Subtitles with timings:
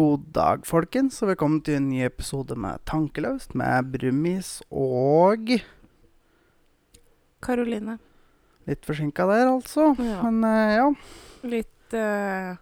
[0.00, 5.50] God dag, folkens, og velkommen til en ny episode med Tankeløst med Brumis og
[7.44, 7.98] Karoline.
[8.70, 9.90] Litt forsinka der, altså.
[10.00, 10.22] Ja.
[10.24, 10.86] Men eh, ja,
[11.52, 12.54] Litt eh,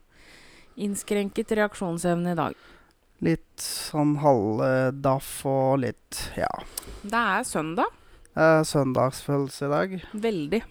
[0.82, 2.58] innskrenket reaksjonsevne i dag.
[3.22, 6.50] litt sånn halvdaff og litt Ja.
[7.04, 7.94] Det er søndag.
[8.34, 9.96] Er søndagsfølelse i dag.
[10.26, 10.62] Veldig.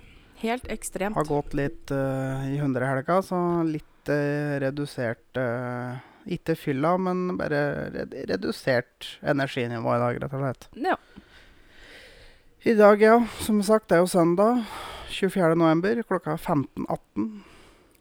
[0.43, 1.15] Helt ekstremt.
[1.15, 3.39] Har gått litt eh, i hundrehelga, så
[3.71, 7.61] litt eh, redusert eh, Ikke fylla, men bare
[7.93, 10.67] red redusert energinivå i dag, rett og slett.
[10.75, 10.97] Ja.
[12.67, 13.17] I dag, ja.
[13.45, 14.65] Som sagt, det er jo søndag.
[15.13, 15.55] 24.
[15.55, 17.27] november klokka 15.18.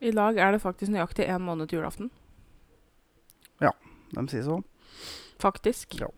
[0.01, 2.11] I dag er det faktisk nøyaktig én måned til julaften.
[3.63, 3.73] Ja,
[4.13, 4.65] De sier sånn.
[5.43, 5.95] Faktisk.
[6.01, 6.11] Ja.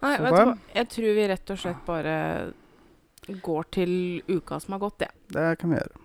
[0.00, 0.58] Nei, vet du hva.
[0.74, 2.14] Jeg tror vi rett og slett bare
[3.44, 3.92] går til
[4.28, 5.12] uka som har gått, jeg.
[5.32, 6.04] Det kan vi gjøre.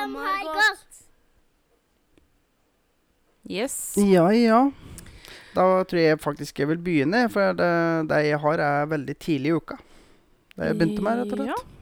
[0.00, 1.02] Som har gått.
[3.50, 3.76] Yes.
[3.96, 4.70] Ja, ja.
[5.54, 7.70] Da tror jeg faktisk jeg vil begynne, for det,
[8.10, 9.78] det jeg har, er veldig tidlig i uka.
[10.54, 11.76] Det jeg begynte med, rett og slett.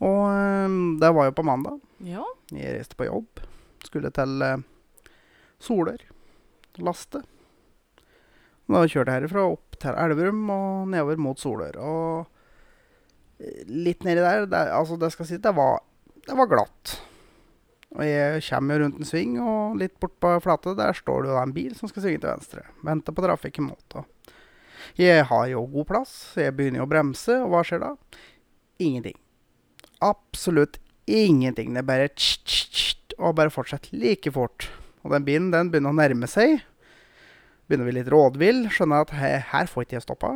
[0.00, 1.78] Og eh, det var jo på mandag.
[2.06, 2.24] Ja.
[2.50, 3.42] Jeg reiste på jobb.
[3.84, 4.62] Skulle til uh,
[5.62, 6.02] Soler.
[6.80, 7.22] Laste.
[8.70, 11.78] Da kjørte jeg herifra opp til Elverum og nedover mot Solør.
[11.82, 15.82] Og eh, litt nedi der det, Altså, det skal si, det var,
[16.26, 16.96] det var glatt.
[17.98, 21.32] Og jeg kommer jo rundt en sving, og litt bort på flate der står det
[21.32, 22.62] jo en bil som skal svinge til venstre.
[22.86, 24.36] Venter på trafikken mot henne.
[24.96, 27.90] jeg har jo god plass, jeg begynner jo å bremse, og hva skjer da?
[28.80, 29.18] Ingenting.
[30.00, 30.78] Absolutt
[31.10, 31.74] ingenting.
[31.74, 34.70] Det er bare tsk, tsk, tsk, og bare fortsetter like fort.
[35.02, 36.60] Og den bilen den begynner å nærme seg.
[37.66, 38.66] Begynner å bli litt rådvill.
[38.72, 40.34] Skjønner at he, her får ikke jeg stoppa.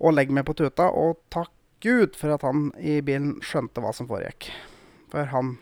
[0.00, 1.52] Og legger meg på tuta, og takk
[1.84, 4.50] Gud for at han i bilen skjønte hva som foregikk.
[5.12, 5.56] For han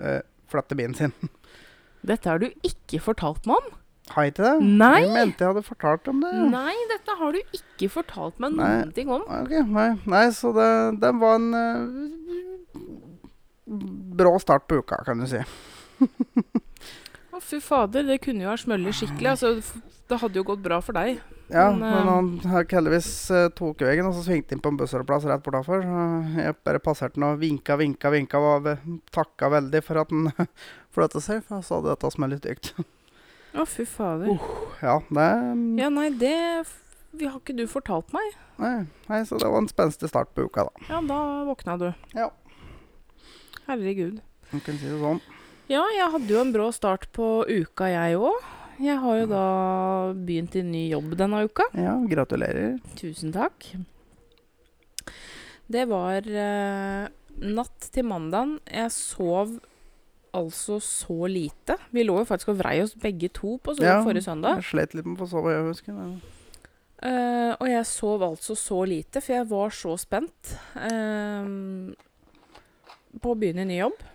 [0.00, 1.14] eh, flytter bilen sin.
[2.04, 3.72] Dette har du ikke fortalt meg om.
[4.12, 4.56] Har jeg ikke det?
[4.82, 4.98] Nei.
[5.00, 6.32] Jeg mente jeg hadde fortalt om det.
[6.52, 8.66] Nei, dette har du ikke fortalt meg Nei.
[8.82, 9.24] noen ting om.
[9.40, 10.68] Okay, nei, nei så det,
[11.00, 12.82] det var en uh,
[14.20, 15.40] brå start på uka, kan du si.
[17.34, 19.32] Å, fy fader, det kunne jo ha smøllet skikkelig.
[19.32, 21.16] Altså, det hadde jo gått bra for deg.
[21.50, 22.06] Ja, Men, men,
[22.46, 25.82] eh, han heldigvis uh, tok veien, og så svingte inn på en bussholdeplass rett bortafor.
[26.38, 28.70] Jeg bare passerte han og vinka, vinka, vinka og
[29.12, 30.30] takka veldig for at han
[30.94, 32.70] flytta seg, for han sa dette smeller dykt.
[33.54, 34.30] Å, fy fader.
[34.82, 35.28] ja, det
[35.82, 36.38] Ja, nei, det
[37.14, 38.32] vi har ikke du fortalt meg.
[38.58, 38.76] nei,
[39.10, 40.86] nei, så det var en spenstig start på uka, da.
[40.88, 41.18] Ja, da
[41.50, 41.88] våkna du.
[42.14, 42.30] Ja.
[43.68, 44.22] Herregud.
[44.50, 45.22] Man kan si det sånn.
[45.70, 48.50] Ja, jeg hadde jo en brå start på uka, jeg òg.
[48.84, 49.44] Jeg har jo da
[50.12, 51.70] begynt i ny jobb denne uka.
[51.78, 52.76] Ja, gratulerer.
[52.98, 53.70] Tusen takk.
[55.70, 57.06] Det var eh,
[57.40, 58.58] natt til mandagen.
[58.68, 59.56] Jeg sov
[60.34, 61.78] altså så lite.
[61.94, 64.60] Vi lå jo faktisk og vrei oss begge to på sånn Ja, forrige søndag.
[64.60, 65.96] Jeg slet litt med å få sove, jeg husker.
[65.96, 66.16] Men.
[67.04, 71.48] Eh, og jeg sov altså så lite, for jeg var så spent eh,
[73.16, 74.10] på å begynne i ny jobb.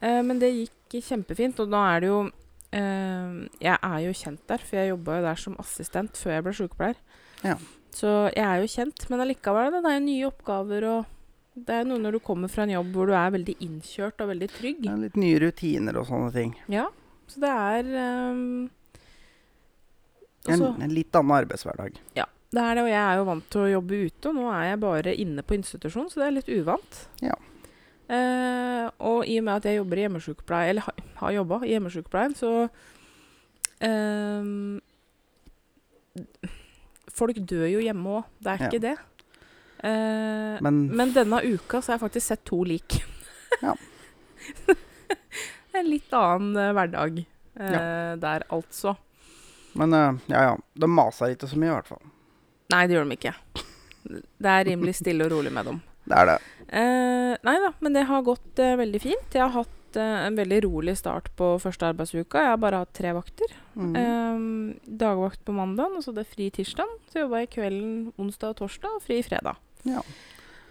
[0.00, 2.18] Eh, men det gikk kjempefint, og da er det jo
[2.76, 6.46] eh, Jeg er jo kjent der, for jeg jobba jo der som assistent før jeg
[6.46, 7.00] ble sykepleier.
[7.42, 7.56] Ja.
[7.92, 11.88] Så jeg er jo kjent, men allikevel, det er jo nye oppgaver, og det er
[11.88, 14.86] noe når du kommer fra en jobb hvor du er veldig innkjørt og veldig trygg.
[14.88, 16.54] Er litt nye rutiner og sånne ting.
[16.72, 16.86] Ja,
[17.28, 17.90] så det er
[18.32, 18.70] um,
[20.48, 22.00] En, en litt annen arbeidshverdag.
[22.52, 24.64] Det er det, og jeg er jo vant til å jobbe ute, og nå er
[24.66, 26.98] jeg bare inne på institusjon, så det er litt uvant.
[27.24, 27.36] Ja.
[28.08, 30.92] Eh, og i og med at jeg jobber i hjemmesykepleie, eller ha,
[31.22, 32.50] har jobba i hjemmesykepleien, så
[33.80, 34.42] eh,
[37.12, 38.68] Folk dør jo hjemme òg, det er Ja.
[38.68, 38.96] ikke det.
[39.84, 42.98] Eh, Men, men denne uka så har jeg faktisk sett to lik.
[43.62, 43.74] Ja.
[45.78, 47.22] en litt annen eh, hverdag
[47.58, 48.16] ja.
[48.16, 48.96] der, altså.
[49.76, 50.56] men ja, ja.
[50.74, 52.02] De maser ikke så mye, i hvert fall.
[52.72, 53.34] Nei, det gjør de ikke.
[54.42, 55.80] Det er rimelig stille og rolig med dem.
[56.08, 56.38] Det er det.
[56.72, 59.34] Eh, nei da, men det har gått eh, veldig fint.
[59.36, 62.42] Jeg har hatt eh, en veldig rolig start på første arbeidsuka.
[62.42, 63.52] Jeg har bare hatt tre vakter.
[63.76, 63.92] Mm.
[64.00, 64.42] Eh,
[65.02, 66.90] dagvakt på mandag, og så det er fri tirsdag.
[67.12, 69.60] Så jobba jeg kvelden onsdag og torsdag, og fri fredag.
[69.88, 70.02] Ja.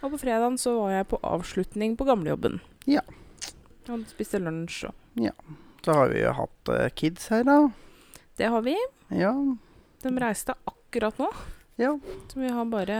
[0.02, 2.60] Og på fredagen så var jeg på avslutning på gamlejobben.
[2.90, 3.04] Ja.
[3.92, 5.28] Og spiste lunsj og
[5.86, 7.60] Så har vi jo hatt eh, kids her, da.
[8.38, 8.76] Det har vi.
[9.14, 9.34] Ja.
[10.02, 11.30] De reiste akkurat nå.
[11.78, 11.94] ja.
[12.32, 12.98] Så vi har bare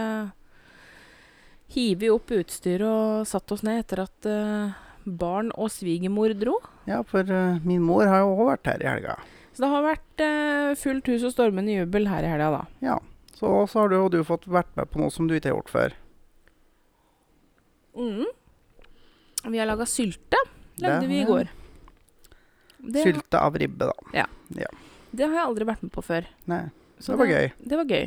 [1.72, 4.74] hivet opp utstyr og satt oss ned etter at uh,
[5.04, 6.58] barn og svigermor dro.
[6.88, 9.16] Ja, for uh, min mor har jo også vært her i helga.
[9.52, 12.62] Så det har vært uh, fullt hus og stormende jubel her i helga, da.
[12.84, 12.98] Ja.
[13.36, 15.72] Så har du og du fått vært med på noe som du ikke har gjort
[15.72, 15.96] før.
[17.98, 18.28] Mm.
[19.50, 20.38] Vi har laga sylte.
[20.80, 21.50] Lagde Det vi i går.
[22.82, 24.14] Det, Sylte av ribbe, da.
[24.24, 24.26] Ja,
[25.12, 26.26] det har jeg aldri vært med på før.
[26.50, 26.64] Nei,
[26.98, 27.50] Så det var gøy.
[27.58, 28.06] Det var gøy.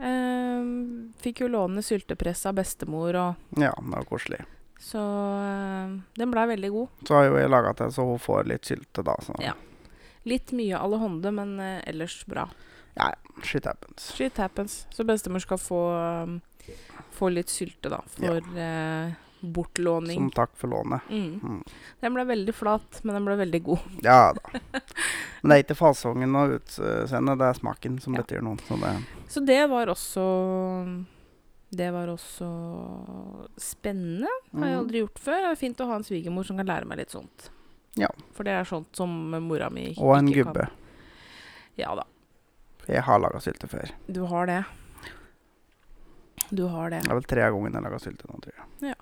[0.00, 4.44] Ehm, fikk jo låne syltepress av bestemor, og Ja, det var koselig.
[4.80, 6.88] så ehm, den blei veldig god.
[7.06, 9.16] Så har jo jeg laga til så hun får litt sylte, da.
[9.20, 9.52] Så Ja.
[10.24, 12.48] Litt mye allehånde, men eh, ellers bra.
[13.42, 14.12] shit happens.
[14.14, 14.86] Shit happens.
[14.92, 16.40] Så bestemor skal få, um,
[17.12, 20.14] få litt sylte, da, for eh, bortlåning.
[20.18, 21.00] Som takk for lånet.
[21.08, 21.40] Mm.
[21.42, 21.62] Mm.
[22.00, 23.78] Den ble veldig flat, men den ble veldig god.
[24.04, 24.60] Ja da.
[25.42, 28.20] Men det er ikke fasongen og utseendet, det er smaken som Ja.
[28.20, 28.56] betyr noe.
[28.68, 28.92] Så det,
[29.30, 30.24] Så det var også
[31.70, 32.46] Det var også
[33.62, 34.26] spennende.
[34.52, 34.80] Har jeg Mm.
[34.80, 35.36] aldri gjort før.
[35.44, 37.50] Det er fint å ha en svigermor som kan lære meg litt sånt.
[37.96, 38.08] Ja.
[38.34, 39.08] For det er sånt som
[39.46, 40.06] mora mi ikke kan.
[40.08, 40.66] Og en gubbe.
[40.66, 40.70] kan.
[41.78, 42.02] Ja da.
[42.88, 43.88] Jeg har laga sylte før.
[44.10, 44.64] Du har det.
[46.52, 47.02] Du har det.
[47.04, 48.88] Det er vel tre av ganger jeg har laga sylte nå, tror jeg.
[48.90, 48.94] Ja.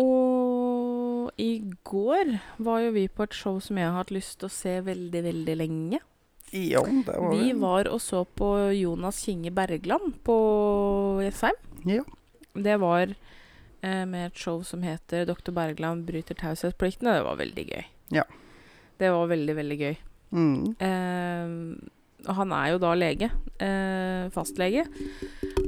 [0.00, 1.50] Og i
[1.84, 4.76] går var jo vi på et show som jeg har hatt lyst til å se
[4.80, 5.98] veldig, veldig lenge.
[6.52, 10.36] Det var Vi var og så på Jonas Kinge Bergland på
[11.24, 11.56] Jessheim.
[11.88, 12.02] Ja.
[12.52, 13.14] Det var
[13.80, 15.50] eh, med et show som heter 'Dr.
[15.56, 17.16] Bergland bryter taushetspliktene'.
[17.16, 17.84] Det var veldig gøy.
[18.12, 18.24] Ja.
[18.98, 19.96] Det var veldig, veldig gøy.
[20.32, 20.76] Mm.
[20.78, 21.88] Eh,
[22.28, 23.30] og han er jo da lege.
[23.58, 24.84] Eh, fastlege.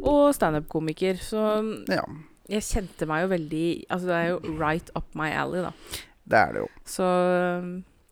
[0.04, 1.16] Og standup-komiker.
[1.16, 1.40] Så
[1.88, 2.04] Ja,
[2.48, 5.72] jeg kjente meg jo veldig Altså, det er jo right up my alley, da.
[6.28, 6.68] det er det jo.
[6.84, 7.08] Så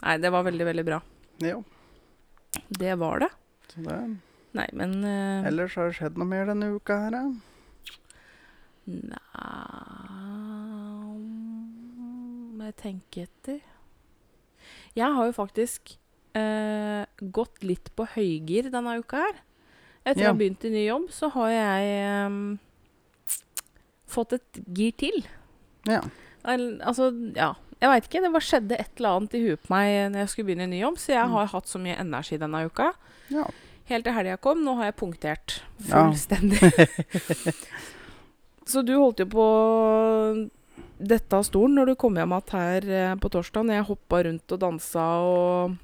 [0.02, 1.00] Nei, det var veldig, veldig bra.
[1.42, 1.62] Jo,
[2.78, 3.30] Det var det.
[3.72, 3.98] så det
[4.52, 7.22] Nei, men uh, Ellers har det skjedd noe mer denne uka her, da?
[8.92, 9.18] Nei
[12.56, 13.60] Må jeg tenke etter.
[14.96, 15.94] Jeg har jo faktisk
[16.36, 17.04] uh,
[17.34, 19.40] gått litt på høygir denne uka her.
[20.04, 20.32] Etter Ja.
[20.32, 21.82] ha begynt i ny jobb, så har jeg
[22.28, 22.40] um,
[24.10, 25.22] fått et gir til.
[25.88, 26.02] Ja.
[26.44, 27.52] Al- Altså, ja.
[27.82, 28.20] Jeg veit ikke.
[28.22, 30.72] Det bare skjedde et eller annet i huet på meg når jeg skulle begynne i
[30.76, 31.32] ny jobb, så jeg Mm.
[31.34, 32.92] har hatt så mye energi denne uka.
[33.34, 33.46] ja.
[33.90, 34.62] Helt til helga kom.
[34.64, 35.56] Nå har jeg punktert
[35.88, 36.04] Ja.
[36.06, 36.62] fullstendig.
[38.70, 39.46] så du holdt jo på
[41.02, 43.66] dette av stolen når du kom hjem igjen her eh, på torsdag.
[43.66, 45.74] Når jeg hoppa rundt og dansa og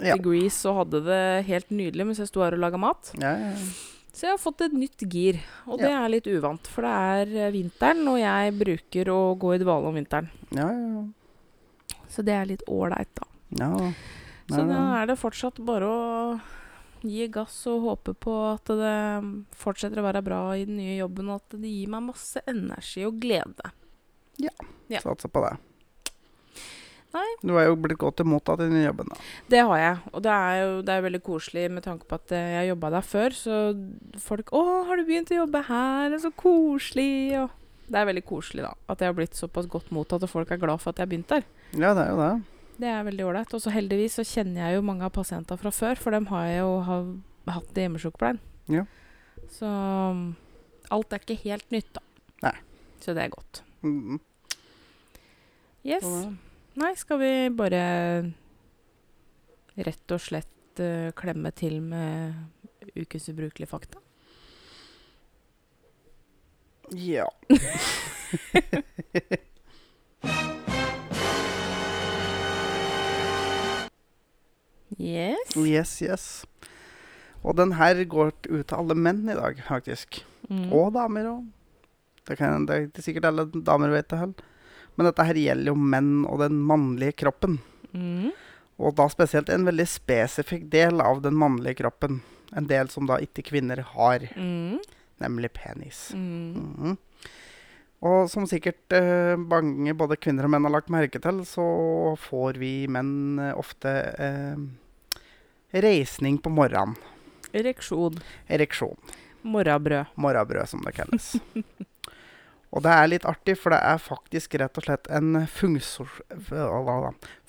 [0.00, 0.16] Ja.
[0.20, 3.12] Grease og hadde det helt nydelig mens jeg sto her og laga mat.
[3.20, 3.68] Ja, ja, ja.
[4.16, 6.66] Så jeg har fått et nytt gir, og det er litt uvant.
[6.72, 10.28] For det er vinteren, og jeg bruker å gå i dvale om vinteren.
[10.56, 11.02] Ja, ja, ja.
[12.12, 13.26] Så det er litt ålreit, da.
[13.62, 13.72] ja.
[14.46, 16.02] Så da er det fortsatt bare å
[17.06, 18.98] gi gass og håpe på at det
[19.58, 23.06] fortsetter å være bra i den nye jobben, og at det gir meg masse energi
[23.08, 23.72] og glede.
[24.92, 25.02] ja.
[25.02, 25.56] Satser på det.
[27.16, 27.26] Nei.
[27.40, 29.18] Du er jo blitt godt mottatt i den jobben, da.
[29.52, 32.34] Det har jeg, og det er jo det er veldig koselig med tanke på at
[32.36, 33.60] eh, jeg jobba der før, så
[34.20, 36.10] folk 'Å, har du begynt å jobbe her?
[36.10, 37.54] Det er så koselig.' Og
[37.86, 38.72] det er veldig koselig, da.
[38.90, 41.10] At jeg har blitt såpass godt mottatt, og folk er glad for at jeg har
[41.12, 41.44] begynt der.
[41.78, 42.30] Ja, det er jo det.
[42.76, 43.54] Det er veldig ålreit.
[43.56, 46.48] Og så heldigvis så kjenner jeg jo mange av pasientene fra før, for dem har
[46.48, 46.96] jeg jo ha,
[47.56, 48.40] hatt i hjemmesykepleien.
[48.72, 48.82] Ja.
[49.54, 50.24] Så um,
[50.92, 52.02] alt er ikke helt nytt, da.
[52.48, 52.56] Nei.
[53.04, 53.62] Så det er godt.
[53.86, 54.18] Mm.
[55.86, 56.02] Yes.
[56.02, 56.24] Ja.
[56.82, 57.84] Nei, skal vi bare
[59.86, 62.34] rett og slett uh, klemme til med
[62.98, 64.02] ukens ubrukelige fakta?
[66.94, 67.26] Ja.
[74.98, 75.56] Yes.
[75.58, 76.24] Yes, yes.
[77.46, 80.20] Og den her går ut til alle menn i dag, faktisk.
[80.50, 80.68] Mm.
[80.74, 81.44] Og damer òg.
[82.26, 84.46] Det, kan- det er ikke sikkert alle damer vet det heller.
[84.96, 87.58] Men dette her gjelder jo menn og den mannlige kroppen.
[87.92, 88.30] Mm.
[88.80, 92.22] Og da spesielt en veldig spesifikk del av den mannlige kroppen.
[92.56, 94.78] En del som da ikke kvinner har, Mm.
[95.22, 96.10] Nemlig penis.
[96.14, 96.54] Mm.
[96.54, 96.96] Mhm.
[98.06, 101.64] Og som sikkert eh, mange både kvinner og menn har lagt merke til, så
[102.20, 103.88] får vi menn eh, ofte
[104.20, 104.58] eh,
[105.72, 106.94] reisning på morgenen.
[107.56, 108.20] Ereksjon.
[108.52, 108.98] Ereksjon.
[109.46, 110.12] Morrabrød.
[110.20, 111.36] Morrabrød, som det kalles.
[112.74, 115.46] og det er litt artig, for det er faktisk rett og slett en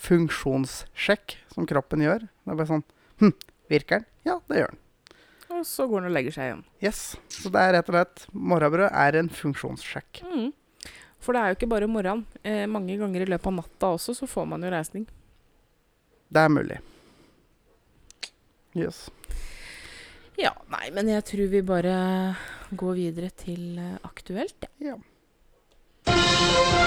[0.07, 2.27] funksjonssjekk som kroppen gjør.
[2.29, 3.33] Det er bare sånn Hm,
[3.71, 4.05] virker den?
[4.29, 4.81] Ja, det gjør den.
[5.53, 6.63] Og så går den og legger seg igjen.
[6.83, 7.01] Yes.
[7.31, 10.21] Så det er rett og slett Morrabrød er en funksjonssjekk.
[10.27, 10.49] Mm.
[11.23, 12.25] For det er jo ikke bare morgenen.
[12.43, 15.07] Eh, mange ganger i løpet av natta også, så får man jo reisning.
[16.27, 16.79] Det er mulig.
[18.77, 19.07] Yes.
[20.37, 21.95] Ja, nei, men jeg tror vi bare
[22.77, 24.91] går videre til eh, aktuelt, jeg.
[24.91, 24.99] Ja.
[26.07, 26.86] Mm.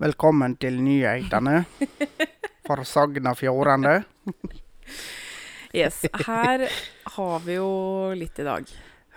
[0.00, 1.58] Velkommen til nyhetene
[2.64, 3.98] for Sogn og Fjordane.
[5.76, 5.98] Yes.
[6.24, 6.64] Her
[7.16, 7.66] har vi jo
[8.16, 8.64] litt i dag.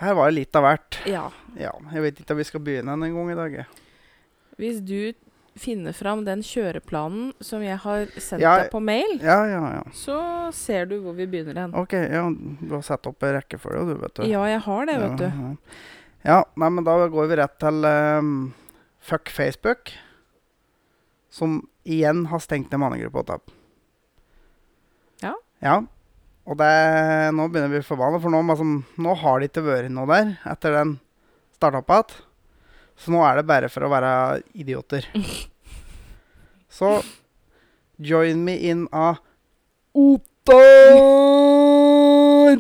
[0.02, 1.00] Her var det litt av hvert.
[1.08, 1.24] Ja.
[1.56, 3.58] Ja, jeg vet ikke om vi skal begynne en gang i dag.
[4.60, 5.16] Hvis du
[5.56, 9.84] finner fram den kjøreplanen som jeg har sendt Ja, deg på mail, Ja, ja, ja.
[9.96, 10.20] så
[10.52, 11.80] ser du hvor vi begynner hen.
[11.80, 11.96] OK,
[12.60, 14.26] du har satt opp en rekkefølge, du, vet du.
[14.28, 15.60] Ja, jeg har det, vet du.
[16.28, 18.34] Ja, nei, men da går vi rett til um,
[19.00, 19.96] Fuck Facebook.
[21.34, 23.24] Som igjen har stengt ned mannegruppa.
[23.32, 23.50] Tapp.
[25.24, 25.34] Ja.
[25.66, 25.80] Ja.
[26.46, 26.70] Og det,
[27.34, 30.06] nå begynner vi å bli forbanna, for nå, liksom, nå har det ikke vært noe
[30.12, 30.92] der etter den
[31.56, 32.12] starta opp igjen.
[33.00, 34.12] Så nå er det bare for å være
[34.62, 35.08] idioter.
[36.78, 36.90] Så
[38.04, 39.14] join me in a
[41.34, 42.60] Ottar!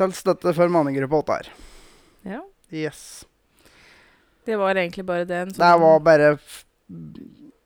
[0.00, 1.48] Til støtte for mannegruppa Ottar.
[2.26, 2.40] Ja.
[2.72, 3.24] Yes.
[4.46, 5.36] Det var egentlig bare det.
[5.44, 6.38] En Det sånn- var bare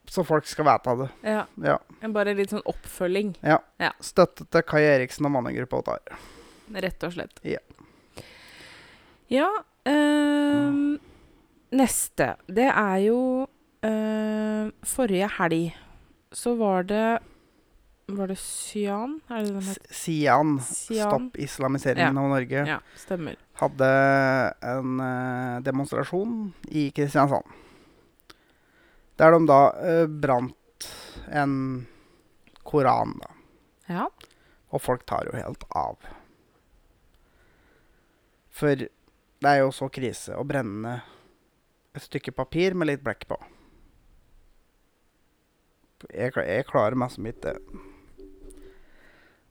[0.07, 1.09] så folk skal vite det.
[1.23, 1.77] ja, Ja.
[2.13, 3.57] bare litt sånn oppfølging, Ja,
[4.01, 5.99] Støtte til Kai Eriksen og mannegruppa Ottar.
[6.73, 7.39] rett og slett.
[7.43, 7.57] Ja.
[9.29, 9.47] Ja
[9.87, 10.97] øh,
[11.71, 12.35] Neste.
[12.47, 13.47] Det er jo
[13.83, 15.73] øh, Forrige helg
[16.35, 17.17] så var det
[18.07, 19.19] Var det Sian?
[19.29, 20.59] Er det den Sian.
[20.61, 23.35] Stopp islamiseringen av Norge, Ja, stemmer.
[23.57, 23.87] hadde
[24.61, 27.43] en øh, demonstrasjon i Kristiansand.
[29.19, 30.89] Der de da eh, brant
[31.31, 31.87] en
[32.63, 33.31] koran, da.
[33.87, 34.05] Ja.
[34.73, 36.03] Og folk tar jo helt av.
[38.55, 40.99] For det er jo så krise å brenne
[41.95, 43.39] et stykke papir med litt blekk på.
[46.11, 47.55] Jeg, jeg klarer meg som ikke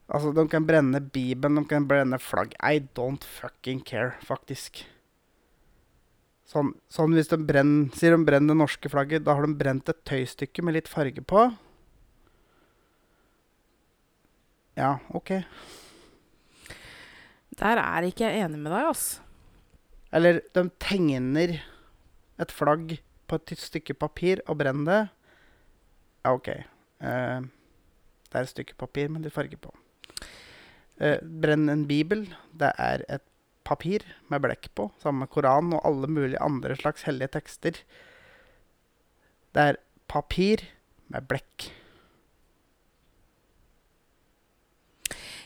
[0.04, 2.52] Altså, de kan brenne Bibelen, de kan brenne flagg.
[2.60, 4.82] I don't fucking care, faktisk.
[6.48, 9.88] Sånn, sånn hvis de brenner, sier de brenner det norske flagget, da har de brent
[9.88, 11.46] et tøystykke med litt farge på.
[14.76, 15.38] Ja, OK.
[17.54, 19.06] Der er ikke jeg enig med deg, ass.
[20.14, 21.56] Eller de tegner
[22.42, 22.96] et flagg
[23.30, 25.02] på et stykke papir og brenner det.
[26.24, 26.50] Ja, OK.
[26.50, 27.46] Eh,
[28.28, 29.72] det er et stykke papir med litt farge på.
[30.98, 32.26] Eh, brenn en bibel.
[32.52, 33.24] Det er et
[33.64, 37.78] papir med blekk på, sammen med Koranen og alle mulige andre slags hellige tekster.
[39.54, 39.80] Det er
[40.10, 40.62] papir
[41.12, 41.68] med blekk.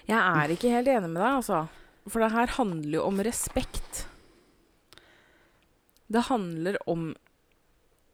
[0.09, 1.63] Jeg er ikke helt enig med deg, altså.
[2.09, 4.07] For det her handler jo om respekt.
[6.09, 7.11] Det handler om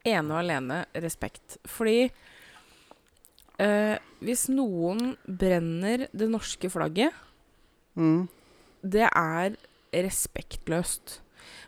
[0.05, 1.55] ene og alene respekt.
[1.71, 2.09] Fordi
[3.63, 7.21] eh, hvis noen brenner det norske flagget,
[7.95, 8.25] Mm.
[8.83, 9.53] det er
[10.03, 11.19] respektløst.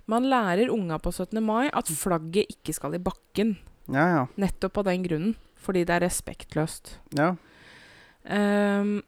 [0.07, 1.39] Man lærer unga på 17.
[1.43, 3.57] mai at flagget ikke skal i bakken.
[3.91, 4.23] Ja, ja.
[4.39, 5.35] Nettopp av den grunnen.
[5.57, 6.93] Fordi det er respektløst.
[7.17, 7.33] Ja.
[8.27, 9.01] Um,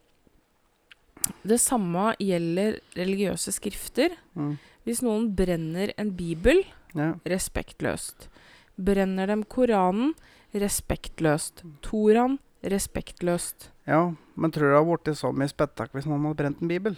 [1.48, 4.16] det samme gjelder religiøse skrifter.
[4.36, 4.58] Mm.
[4.88, 6.64] Hvis noen brenner en bibel,
[6.98, 7.14] ja.
[7.28, 8.30] respektløst.
[8.80, 10.16] Brenner dem Koranen,
[10.56, 11.64] respektløst.
[11.86, 13.72] Toraen, respektløst.
[13.88, 14.10] ja.
[14.40, 16.94] Men tror du det hadde blitt så mye spetakkel hvis noen hadde brent en bibel?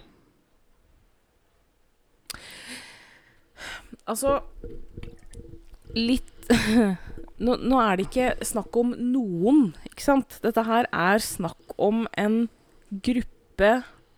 [4.09, 4.39] Altså
[5.95, 6.49] Litt
[7.45, 10.37] nå, nå er det ikke snakk om noen, ikke sant?
[10.43, 12.45] Dette her er snakk om en
[12.91, 13.71] gruppe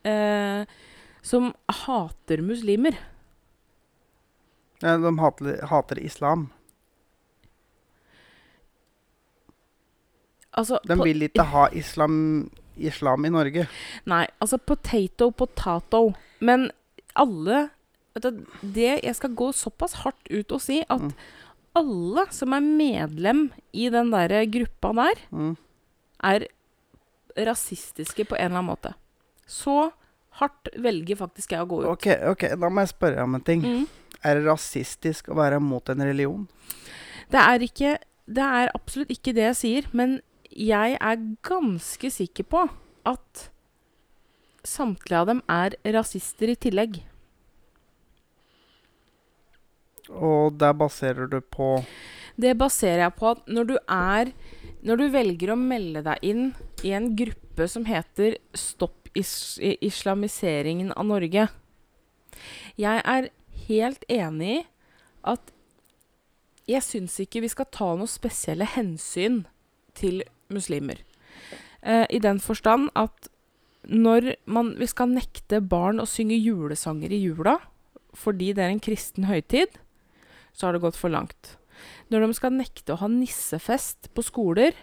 [0.06, 0.66] eh,
[1.24, 1.52] som
[1.84, 2.98] hater muslimer.
[4.84, 6.50] Ja, de hater, hater islam.
[10.54, 13.66] Altså, De vil ikke ha islam, islam i Norge.
[14.06, 16.12] Nei, altså potato, potato.
[16.42, 16.70] Men
[17.18, 17.70] alle
[18.22, 21.14] du, det, Jeg skal gå såpass hardt ut og si at Mm.
[21.76, 25.58] alle som er medlem i den der gruppa der, Mm.
[26.24, 26.46] er
[27.38, 28.94] rasistiske på en eller annen måte.
[29.48, 29.92] Så
[30.40, 31.86] hardt velger faktisk jeg å gå ut.
[31.88, 33.62] Ok, ok, Da må jeg spørre om en ting.
[33.62, 33.88] Mm.
[34.24, 36.48] Er det rasistisk å være mot en religion?
[37.32, 42.44] Det er ikke Det er absolutt ikke det jeg sier, men jeg er ganske sikker
[42.46, 42.70] på
[43.06, 43.50] at
[44.64, 47.02] samtlige av dem er rasister i tillegg.
[50.10, 51.78] Og der baserer du på
[52.36, 54.34] Det baserer jeg på at når du er
[54.84, 56.50] Når du velger å melde deg inn
[56.84, 61.48] i en gruppe som heter Stopp is islamiseringen av Norge
[62.76, 63.30] Jeg er
[63.68, 64.64] helt enig i
[65.24, 65.54] at
[66.68, 69.42] jeg syns ikke vi skal ta noe spesielle hensyn
[69.96, 71.00] til muslimer.
[71.84, 73.30] Eh, I den forstand at
[73.84, 77.58] når man, vi skal nekte barn å synge julesanger i jula
[78.16, 79.74] fordi det er en kristen høytid,
[80.54, 81.56] så har det gått for langt.
[82.14, 84.76] Når de skal nekte å ha nissefest på skoler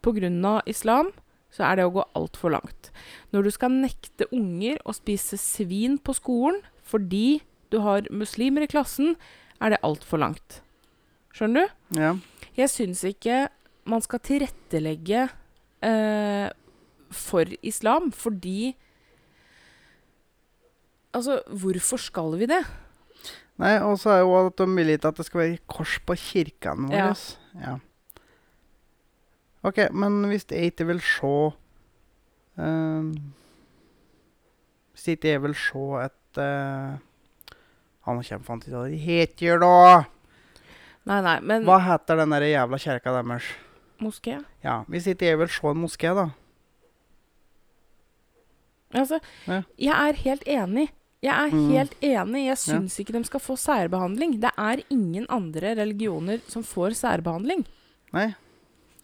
[0.00, 0.62] pga.
[0.66, 1.12] islam,
[1.50, 2.90] så er det å gå altfor langt.
[3.32, 8.70] Når du skal nekte unger å spise svin på skolen fordi du har muslimer i
[8.70, 9.16] klassen,
[9.60, 10.62] er det altfor langt.
[11.34, 12.00] Skjønner du?
[12.00, 12.14] Ja.
[12.56, 13.48] Jeg syns ikke
[13.90, 15.28] man skal tilrettelegge
[15.86, 16.48] eh,
[17.10, 18.76] for islam fordi
[21.10, 22.60] Altså, hvorfor skal vi det?
[23.60, 26.16] Nei, og så er jo at de vil ikke at det skal være kors på
[26.16, 27.12] kirkene våre.
[27.60, 27.74] Ja.
[29.68, 31.32] OK, men hvis jeg ikke vil se
[32.56, 33.10] ehm,
[34.94, 36.96] Hvis ikke jeg vil se et uh,
[38.06, 39.74] Han kommer faen ikke hva de heter, da!
[41.10, 43.50] Nei, nei, men Hva heter den der jævla kjerka deres?
[44.00, 44.38] Moské?
[44.64, 46.30] Ja, Hvis ikke jeg vil se en moské, da.
[48.96, 49.62] Altså, Ja.
[49.78, 50.88] jeg er helt enig.
[51.22, 51.70] Jeg er Mm.
[51.70, 52.46] helt enig.
[52.46, 54.40] Jeg syns ikke de skal få særbehandling.
[54.40, 57.66] Det er ingen andre religioner som får særbehandling.
[58.12, 58.34] Nei?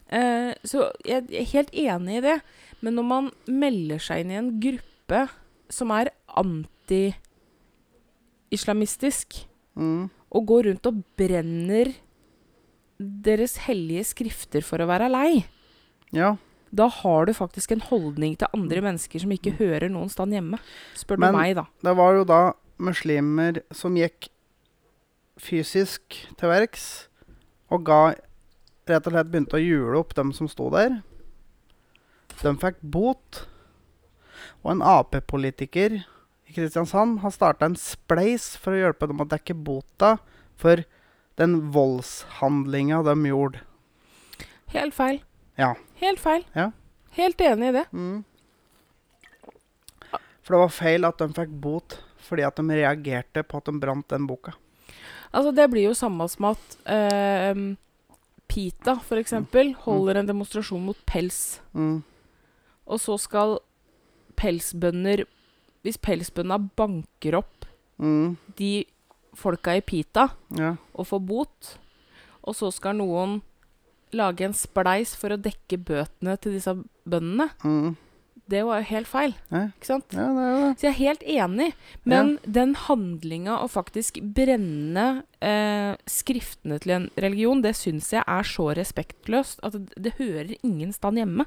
[0.09, 2.41] Eh, så jeg er helt enig i det.
[2.81, 5.29] Men når man melder seg inn i en gruppe
[5.69, 6.09] som er
[8.51, 9.45] anti-islamistisk,
[9.75, 10.09] Mm.
[10.31, 11.93] og går rundt og brenner
[12.99, 15.45] deres hellige skrifter for å være lei,
[16.11, 16.37] Ja.
[16.73, 20.59] Da har du faktisk en holdning til andre mennesker som ikke hører noen sted hjemme.
[20.95, 21.65] Spør Men- du meg, da.
[21.83, 24.29] Det var jo da muslimer som gikk
[25.39, 26.01] fysisk
[26.37, 27.07] til verks
[27.71, 28.15] og ga
[28.87, 31.01] Rett og slett begynte å jule opp dem som sto der.
[32.39, 33.41] De fikk bot.
[34.63, 35.97] Og en Ap-politiker
[36.47, 40.13] i Kristiansand har starta en spleis for å hjelpe dem å dekke bota
[40.55, 40.85] for
[41.35, 43.59] den voldshandlinga de gjorde.
[44.71, 45.19] Helt feil.
[45.57, 45.73] Ja.
[46.01, 46.43] Helt feil.
[46.55, 46.71] Ja.
[47.17, 47.85] Helt enig i det.
[47.91, 48.23] Mm.
[50.43, 53.79] For det var feil at de fikk bot fordi at de reagerte på at de
[53.79, 54.51] brant den boka.
[55.31, 57.55] Altså, det blir jo samme som at eh,
[58.47, 61.59] Pita, for eksempel, holder en demonstrasjon mot pels.
[61.75, 62.01] Mm.
[62.87, 63.57] Og så skal
[64.39, 65.25] pelsbønder
[65.85, 67.53] Hvis pelsbøndene banker opp
[67.97, 68.35] Mm.
[68.59, 68.85] de
[69.33, 70.75] folka i Pita Ja.
[70.93, 71.69] og får bot,
[72.43, 73.39] og så skal noen
[74.13, 76.73] lage en spleis for å dekke bøtene til disse
[77.07, 77.95] bøndene, Mm.
[78.47, 79.33] det var jo helt feil.
[79.51, 80.05] Ikke sant?
[80.15, 80.79] Ja, det det.
[80.79, 81.73] Så jeg er helt enig,
[82.05, 88.43] men den handlinga å faktisk brenne eh, skriftene til en religion, det syns jeg er
[88.43, 91.45] så respektløst at det, det hører ingen stand hjemme.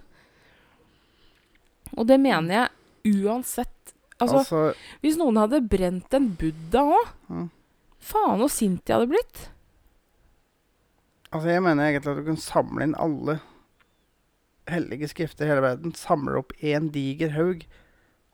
[1.96, 2.54] Og det mener
[3.04, 3.68] jeg uansett
[4.20, 7.46] Altså, Altså, hvis noen hadde brent en buddha òg Mm.
[8.00, 9.40] Faen så sint jeg hadde blitt.
[11.30, 13.38] Altså, jeg mener egentlig at du kan samle inn alle
[14.70, 15.94] hellige skrifter i hele verden.
[15.98, 17.64] Samle opp én en diger haug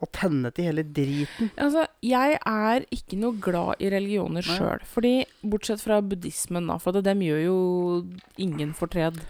[0.04, 1.48] og tenne til hele driten.
[1.56, 4.82] Altså, jeg er ikke noe glad i religioner sjøl.
[4.84, 7.56] Fordi, bortsett fra buddhismen, da, for dem gjør jo
[8.36, 9.22] ingen fortred.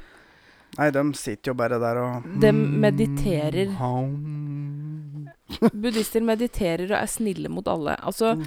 [0.77, 3.71] Nei, de sitter jo bare der og De mediterer.
[3.79, 5.29] Mm.
[5.71, 7.95] Buddhister mediterer og er snille mot alle.
[8.03, 8.47] Altså, Mm.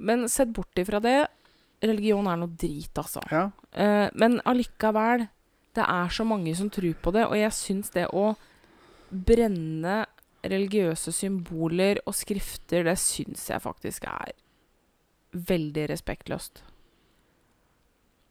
[0.00, 1.26] Men sett bort ifra det,
[1.82, 3.22] religion er noe drit, altså.
[3.32, 3.48] Ja.
[3.72, 5.26] Eh, men allikevel,
[5.76, 8.32] det er så mange som tror på det, og jeg syns det å
[9.10, 10.02] brenne
[10.40, 14.34] religiøse symboler og skrifter, det syns jeg faktisk er
[15.32, 16.62] veldig respektløst.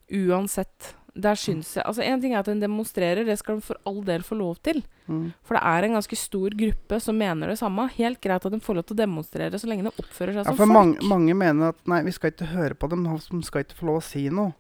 [0.09, 0.95] Uansett.
[1.13, 4.01] Der syns jeg Altså, én ting er at en demonstrerer, det skal de for all
[4.05, 4.81] del få lov til.
[5.09, 5.25] Mm.
[5.41, 7.87] For det er en ganske stor gruppe som mener det samme.
[7.97, 10.47] Helt greit at de får lov til å demonstrere så lenge de oppfører seg ja,
[10.51, 10.75] som folk.
[10.75, 13.07] mange, mange mener at nei, vi skal ikke høre på dem.
[13.09, 14.53] De skal ikke få lov å si noe.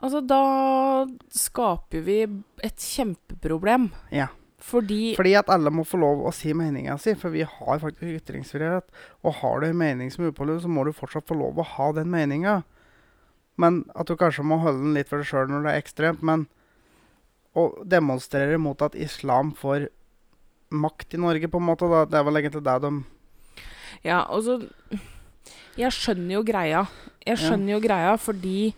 [0.00, 0.42] Altså, da
[1.36, 2.20] skaper vi
[2.64, 3.90] et kjempeproblem.
[4.16, 4.30] Ja.
[4.60, 8.18] Fordi Fordi at alle må få lov å si meninga si, for vi har faktisk
[8.20, 8.90] ytringsfrihet.
[9.24, 11.68] Og har du en mening som er upålitelig, så må du fortsatt få lov å
[11.76, 12.60] ha den meninga.
[13.60, 16.24] Men at du kanskje må holde den litt for deg sjøl når det er ekstremt.
[16.24, 16.46] Men
[17.56, 19.88] å demonstrerer mot at islam får
[20.70, 22.92] makt i Norge, på en måte, da, det er vel egentlig det de
[24.06, 24.60] Ja, altså
[25.76, 26.84] Jeg skjønner jo greia.
[27.26, 27.48] Jeg Ja.
[27.48, 28.74] skjønner jo greia fordi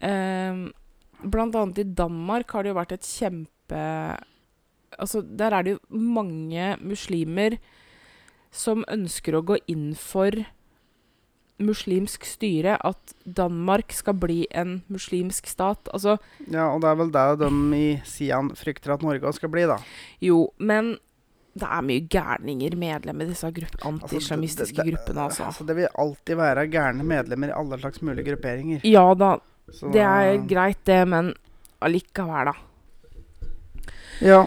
[0.00, 0.68] eh,
[1.22, 3.80] Blant annet i Danmark har det jo vært et kjempe
[4.98, 7.58] Altså, der er det jo mange muslimer
[8.50, 10.32] som ønsker å gå inn for
[11.60, 12.76] muslimsk styre.
[12.86, 15.88] At Danmark skal bli en muslimsk stat.
[15.94, 16.16] Altså,
[16.50, 19.78] Ja, og det er vel det de i Sian frykter at Norge skal bli, da.
[20.20, 20.96] jo, men
[21.60, 23.48] det er mye gærninger medlemmer i disse
[23.82, 25.44] antislamistiske Altså, gruppene, altså.
[25.44, 25.64] altså.
[25.66, 28.80] Det vil alltid være gærne medlemmer i alle slags mulige grupperinger.
[28.86, 29.36] Ja da,
[29.72, 31.34] Så det er greit det, men
[31.82, 32.54] allikevel, da.
[34.20, 34.44] Ja.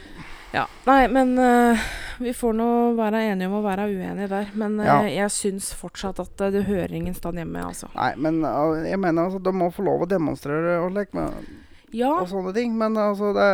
[0.54, 0.66] Ja.
[0.86, 1.80] Nei, men eh,
[2.20, 4.50] vi får nå være enige om å være uenige der.
[4.60, 4.98] Men eh, Ja.
[5.08, 7.90] jeg syns fortsatt at eh, det hører ingen stand hjemme, altså.
[7.96, 8.42] Nei, men
[8.88, 11.34] jeg mener altså, de må få lov å demonstrere og, like, med,
[11.94, 12.76] Ja, og sånne ting.
[12.78, 13.50] Men altså, det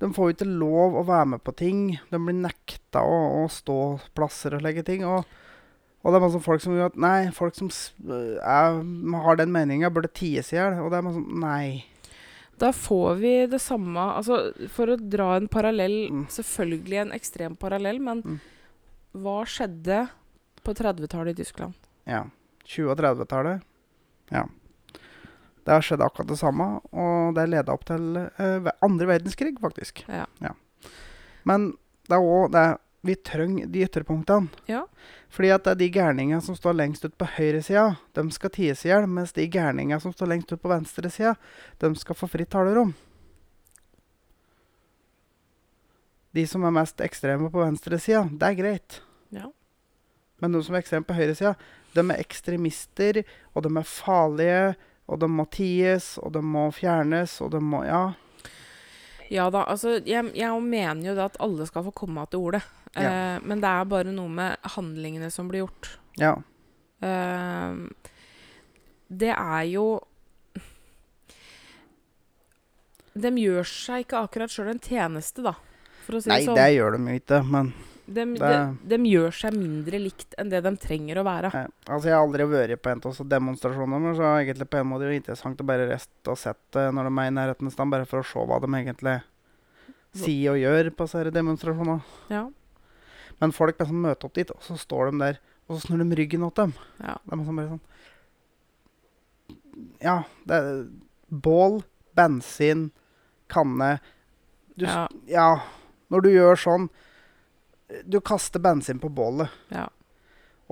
[0.00, 1.98] De får jo ikke lov å være med på ting.
[2.10, 3.76] De blir nekta å, å stå
[4.16, 5.04] plasser og legge ting.
[5.06, 5.24] Og,
[6.04, 8.80] og det er masse folk som gjør at Nei, folk som er,
[9.24, 10.80] har den meninga, burde ties i hjel.
[10.82, 11.84] Og det er masse sånn Nei.
[12.58, 16.26] Da får vi det samme Altså, for å dra en parallell Mm.
[16.30, 18.40] Selvfølgelig en ekstrem parallell, men Mm.
[19.14, 20.08] hva skjedde
[20.64, 21.74] på 30-tallet i Tyskland?
[22.06, 22.24] Ja.
[22.66, 23.62] 20- og 30-tallet.
[24.30, 24.44] Ja.
[25.64, 30.04] Det har skjedd akkurat det samme, og det leda opp til eh, andre verdenskrig, faktisk.
[30.08, 30.26] Ja.
[31.44, 31.72] Men
[32.08, 34.48] det er òg det Vi trenger de ytterpunktene.
[34.66, 34.86] Ja.
[35.28, 38.84] Fordi at det er de gærningene som står lengst ut på høyresida, de skal ties
[38.86, 39.04] i hjel.
[39.12, 41.34] Mens de gærningene som står lengst ut på venstresida,
[41.82, 42.94] de skal få fritt talerom.
[46.32, 48.96] De som er mest ekstreme på venstresida, det er greit.
[49.36, 49.50] Ja.
[50.40, 51.52] Men de som er ekstreme på høyresida,
[51.92, 53.20] de er ekstremister,
[53.52, 54.62] og de er farlige,
[55.04, 58.04] og de må ties, og de må fjernes, og de må Ja.
[59.32, 62.62] Ja da, altså jeg, jeg mener jo da at alle skal få komme til ordet.
[62.96, 63.10] Ja.
[63.36, 65.96] Eh, men det er bare noe med handlingene som blir gjort.
[66.20, 66.34] ja.
[67.02, 67.74] Eh,
[69.14, 70.00] det er jo
[73.14, 75.52] De gjør seg ikke akkurat sjøl en tjeneste, da.
[76.04, 76.58] For å si Nei, det sånn.
[76.58, 77.68] det gjør de jo ikke, men
[78.06, 81.52] De, de, det- de gjør seg mindre likt enn det de trenger å være.
[81.54, 84.80] eh, Altså, jeg har aldri vært på en av demonstrasjonene, men så er egentlig på
[84.80, 87.72] en måte det interessant å bare reste og sette når de er i nærheten av
[87.72, 89.22] stand, bare for å se hva de egentlig
[90.14, 92.02] sier og gjør på disse demonstrasjonene.
[92.30, 92.48] Ja.
[93.40, 96.16] Men folk liksom møter opp dit, og så står de der, og så snur de
[96.18, 96.72] ryggen mot dem.
[97.00, 97.16] ja.
[97.24, 97.84] Det er liksom bare sånn
[100.04, 100.16] Ja,
[100.48, 100.86] det er
[101.28, 101.82] bål,
[102.14, 102.90] bensin,
[103.50, 103.98] kanne
[104.76, 105.08] du, ja.
[105.30, 105.48] ja,
[106.10, 106.88] når du gjør sånn
[108.10, 109.50] Du kaster bensin på bålet.
[109.70, 109.84] Ja.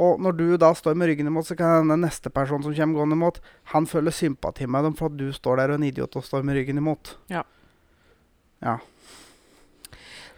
[0.01, 2.99] Og når du da står med ryggen imot, så kan den neste person som kommer
[2.99, 3.41] gående imot,
[3.75, 6.25] han føler sympati med dem for at du står der og er en idiot og
[6.25, 7.13] står med ryggen imot.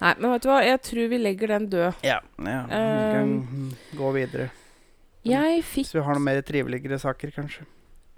[0.01, 2.05] Nei, men vet du hva, jeg tror vi legger den død.
[2.07, 2.55] Ja, vi
[3.15, 3.35] kan
[3.97, 4.51] gå videre.
[5.25, 7.65] Jeg fikk Hvis vi har noen mer triveligere saker, kanskje.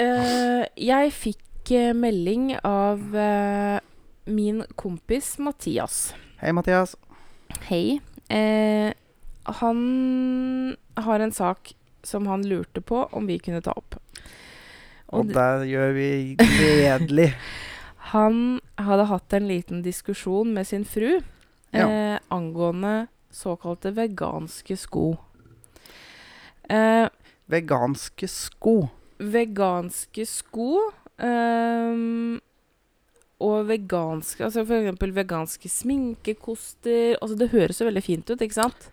[0.00, 3.78] Uh, jeg fikk uh, melding av uh,
[4.26, 6.10] min kompis Mathias.
[6.42, 6.96] Hei, Mathias.
[7.68, 8.00] Hei.
[9.46, 9.78] Han
[10.98, 13.94] har en sak som han lurte på om vi kunne ta opp.
[15.06, 16.10] Og Og det gjør vi
[16.40, 17.30] gledelig.
[18.12, 21.20] han hadde hatt en liten diskusjon med sin fru
[21.78, 21.88] Ja.
[22.14, 25.16] eh, angående såkalte veganske sko.
[26.68, 27.08] Eh,
[27.48, 28.88] Veganske sko.
[29.18, 30.80] veganske sko
[31.18, 31.94] eh,
[33.40, 38.90] og veganske Altså eksempel veganske sminkekoster Altså Det høres jo veldig fint ut, ikke sant?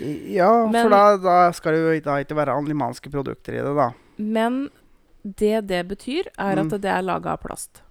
[0.00, 3.74] Ja, Men- for da, da skal det jo da ikke være animalske produkter i det,
[3.76, 3.90] da.
[4.18, 4.70] Men
[5.24, 6.72] det det betyr, er Mm.
[6.72, 7.82] at det er laga av plast.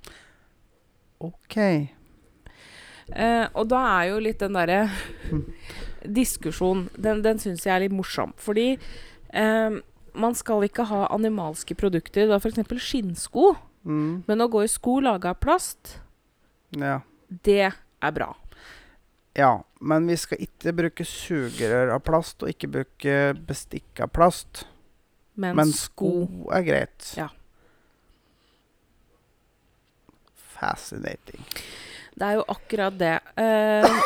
[1.22, 1.90] OK.
[3.12, 4.84] Eh, og da er jo litt den derre
[6.20, 8.34] diskusjonen Den, den syns jeg er litt morsom.
[8.38, 9.80] Fordi eh,
[10.20, 12.28] man skal ikke ha animalske produkter.
[12.30, 12.62] Da f.eks.
[12.86, 13.54] skinnsko.
[13.88, 15.96] Mm, Men å gå i sko laga av plast,
[16.76, 17.00] ja.
[17.48, 18.34] det er bra.
[19.40, 19.56] ja.
[19.80, 23.14] Men vi skal ikke bruke sugerør av plast, og ikke bruke
[23.48, 24.66] bestikk av plast.
[25.40, 27.06] Men, Men sko sko er greit.
[27.16, 27.30] Ja.
[30.36, 31.46] Fascinating.
[32.18, 33.14] Det er jo akkurat det.
[33.38, 34.02] Eh,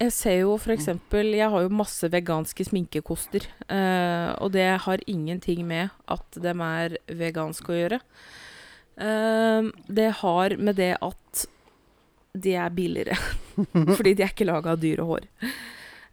[0.00, 3.46] jeg ser jo eksempel Jeg har jo masse veganske sminkekoster.
[3.68, 8.00] eh, og det har ingenting med at de er veganske å gjøre.
[8.96, 11.46] Eh, det har med det at
[12.34, 13.16] de er billigere.
[13.96, 15.26] Fordi de er ikke laga av dyr og hår.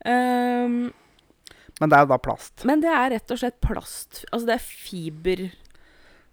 [0.06, 0.68] Eh,
[1.82, 2.66] Men det er jo da plast.
[2.66, 4.24] men det er rett og slett plast.
[4.32, 5.48] Altså det er fiber,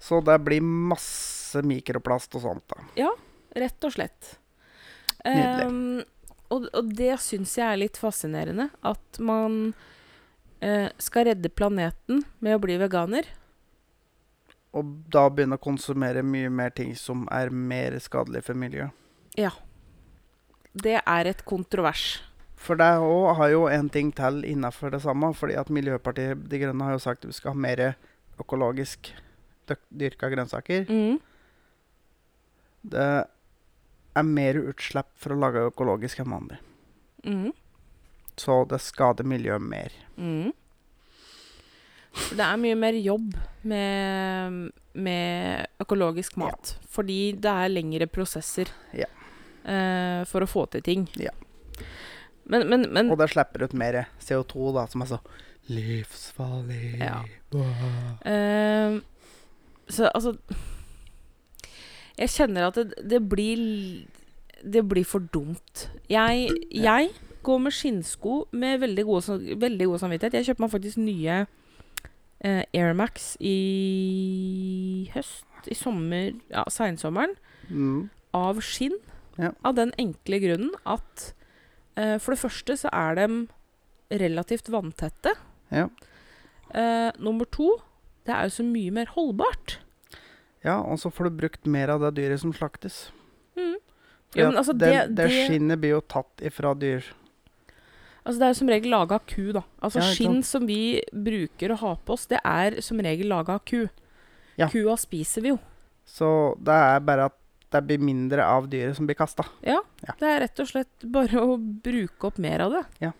[0.00, 2.84] Så det blir masse mikroplast og sånt, da.
[2.96, 3.10] Ja,
[3.56, 4.36] rett og slett.
[5.28, 6.00] Um,
[6.48, 8.68] og, og det syns jeg er litt fascinerende.
[8.86, 9.72] At man
[10.64, 13.28] uh, skal redde planeten med å bli veganer.
[14.76, 18.94] Og da begynne å konsumere mye mer ting som er mer skadelig for miljøet.
[19.38, 19.52] Ja.
[20.78, 22.18] Det er et kontrovers.
[22.58, 25.32] For det òg har jo en ting til innafor det samme.
[25.34, 27.94] fordi at Miljøpartiet De Grønne har jo sagt at vi skal ha mer
[28.38, 29.12] økologisk
[29.90, 30.88] dyrka grønnsaker.
[30.88, 31.18] Mm.
[32.82, 33.08] Det
[34.16, 36.58] er mer utslipp for å lage økologisk enn vanlig.
[37.26, 37.50] Mm.
[38.38, 39.94] Så det skader miljøet mer.
[40.16, 40.52] Mm.
[42.34, 43.34] Det er mye mer jobb
[43.68, 46.76] med, med økologisk mat.
[46.90, 49.06] Fordi det er lengre prosesser Ja.
[49.66, 51.06] uh, for å få til ting.
[51.20, 51.34] Ja.
[52.48, 55.18] Men, men, men Og det slipper ut mer CO2, da, som er så
[55.68, 56.96] livsfarlig.
[57.02, 57.18] Ja.
[58.24, 59.02] Ehm,
[59.88, 60.32] så altså
[62.18, 63.60] Jeg kjenner at det, det blir
[64.64, 65.84] Det blir for dumt.
[66.10, 67.10] Jeg, jeg
[67.46, 69.28] går med skinnsko med veldig god,
[69.62, 70.34] veldig god samvittighet.
[70.40, 71.36] Jeg kjøper meg faktisk nye
[72.42, 77.36] eh, Air Max i høst, i sommer, ja, seinsommeren,
[77.70, 78.08] Mm.
[78.34, 78.94] av skinn.
[79.38, 79.50] Ja.
[79.62, 81.32] Av den enkle grunnen at
[81.96, 83.26] eh, for det første så er de
[84.10, 85.34] relativt vanntette.
[85.70, 85.86] Ja.
[86.74, 87.76] Eh, nummer to,
[88.26, 89.78] det er jo så mye mer holdbart.
[90.64, 93.10] Ja, og så får du brukt mer av det dyret som slaktes.
[93.56, 93.76] Mm.
[94.36, 97.04] Jo, altså, det, det- det skinnet blir jo tatt ifra dyr.
[98.26, 99.62] Altså Det er som regel laga av ku, da.
[99.80, 103.54] Altså Ja, Skinn som vi bruker å ha på oss, det er som regel laga
[103.56, 103.86] av ku.
[104.58, 104.68] Ja.
[104.68, 105.58] Kua spiser vi jo.
[106.04, 106.28] Så
[106.60, 107.36] det er bare at
[107.72, 109.44] det blir mindre av dyret som blir kasta.
[109.62, 110.12] Ja, Ja.
[110.18, 112.84] Det er rett og slett bare å bruke opp mer av det.
[113.00, 113.12] Ja.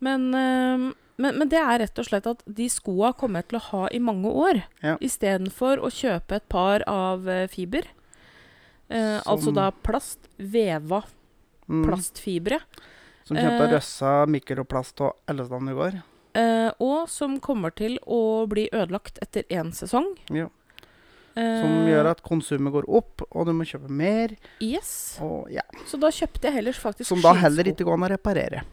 [0.00, 3.58] Men, øhm, men, men det er rett og slett at de skoa kommer jeg til
[3.60, 4.62] å ha i mange år.
[4.82, 4.96] Ja.
[5.04, 7.86] Istedenfor å kjøpe et par av eh, fiber.
[8.88, 10.18] Eh, altså da plast.
[10.38, 11.04] Veva
[11.70, 11.84] Mm.
[11.86, 12.56] plastfibre.
[13.22, 13.72] Som kjøpte Eh.
[13.76, 15.98] røssa mikroplast og alle steder i går.
[16.34, 20.16] Eh, og som kommer til å bli ødelagt etter én sesong.
[20.34, 20.48] Ja.
[21.36, 24.34] Eh, Som gjør at konsumet går opp, og du må kjøpe mer.
[24.60, 25.16] Yes.
[25.22, 28.10] Og ja, Så da kjøpte jeg heller faktisk Som da heller ikke går an å
[28.16, 28.64] reparere.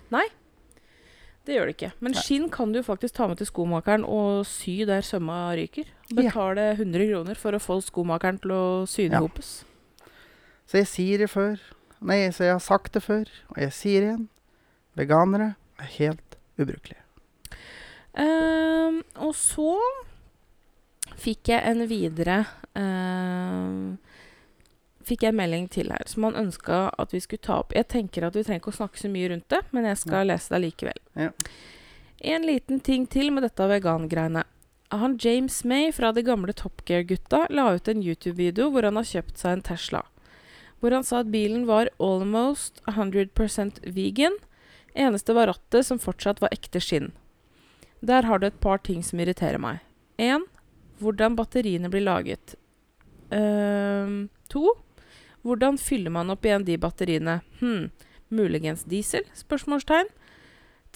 [1.47, 1.91] Det gjør det ikke.
[2.03, 5.87] Men skinn kan du faktisk ta med til skomakeren og sy der sømma ryker.
[6.11, 9.23] Betale 100 kroner for å få skomakeren til å sy det Ja.
[9.23, 9.63] hopes.
[10.67, 11.55] Så jeg sier det før.
[12.03, 14.27] Nei, så jeg har sagt det før, og jeg sier det igjen.
[14.99, 16.99] Veganere er helt ubrukelige.
[18.17, 19.77] Ehm, og så
[21.17, 23.97] fikk jeg en videre ehm,
[25.07, 27.71] Fikk jeg en melding til her som han ønska at vi skulle ta opp.
[27.75, 30.27] Jeg tenker at vi trenger ikke å snakke så mye rundt det, men jeg skal
[30.27, 30.99] lese det likevel.
[31.15, 31.31] Ja.
[32.33, 34.43] En liten ting til med dette vegangreiene.
[34.91, 39.07] Han James May fra de gamle Top Gear-gutta la ut en YouTube-video hvor han har
[39.07, 40.03] kjøpt seg en Tesla.
[40.79, 44.35] Hvor han sa at bilen var almost 100% vegan.
[44.95, 47.11] Eneste var rattet, som fortsatt var ekte skinn.
[47.99, 49.81] Der har du et par ting som irriterer meg.
[50.21, 50.45] 1.
[51.01, 52.55] Hvordan batteriene blir laget.
[53.33, 54.71] Ehm, to.
[55.45, 57.39] Hvordan fyller man opp igjen de batteriene?
[57.59, 57.89] Hm,
[58.29, 59.27] muligens diesel?
[59.37, 60.09] Spørsmålstegn.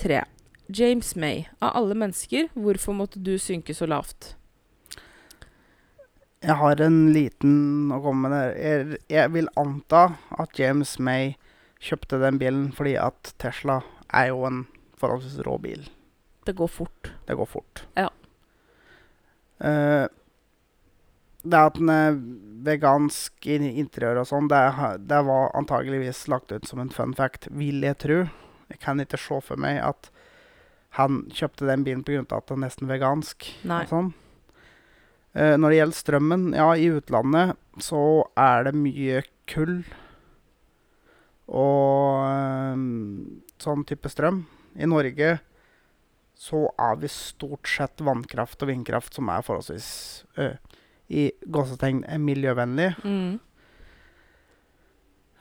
[0.02, 0.24] 3.
[0.72, 1.46] James May.
[1.60, 4.36] Av alle mennesker, hvorfor måtte du synke så lavt?
[6.42, 8.54] Jeg har en liten å komme med der.
[8.58, 10.08] Jeg, jeg vil anta
[10.42, 11.36] at James May
[11.82, 14.64] kjøpte den bilen fordi at Tesla er jo en
[15.02, 15.86] forholdsvis rå bil.
[16.46, 17.12] Det går fort.
[17.28, 17.84] Det går fort.
[17.98, 18.10] Ja.
[19.62, 20.08] Eh,
[21.44, 22.18] det at den er
[22.66, 24.62] vegansk i interiør og sånn, det,
[25.10, 28.20] det var antageligvis lagt ut som en fun fact, vil jeg tro.
[28.72, 30.12] Jeg kan ikke se for meg at
[31.00, 32.24] han kjøpte den bilen pga.
[32.38, 33.48] at den er nesten vegansk.
[33.68, 33.84] Nei.
[33.86, 34.14] Og sånn.
[35.34, 39.80] Eh, når det gjelder strømmen, ja, i utlandet så er det mye kull
[41.52, 42.82] og uh,
[43.60, 44.44] sånn type strøm.
[44.80, 45.38] I Norge
[46.42, 49.90] så er vi stort sett vannkraft og vindkraft som er forholdsvis
[50.42, 50.56] eh,
[51.12, 52.92] i gåsetegn er miljøvennlig.
[53.04, 53.40] Mm.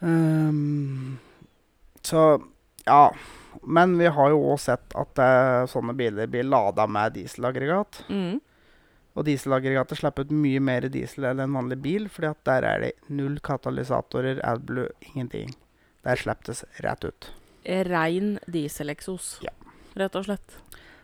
[0.01, 1.19] Um,
[2.03, 2.43] så
[2.87, 3.15] ja.
[3.63, 8.05] Men vi har jo òg sett at uh, sånne biler blir lada med dieselaggregat.
[8.09, 8.39] Mm.
[9.19, 12.85] Og dieselaggregatet slipper ut mye mer diesel enn en vanlig bil, fordi at der er
[12.85, 15.51] det null katalysatorer, AdBlue, ingenting.
[16.07, 17.31] Der slipper det rett ut.
[17.91, 19.53] Rein dieseleksos, Ja.
[19.99, 20.57] rett og slett.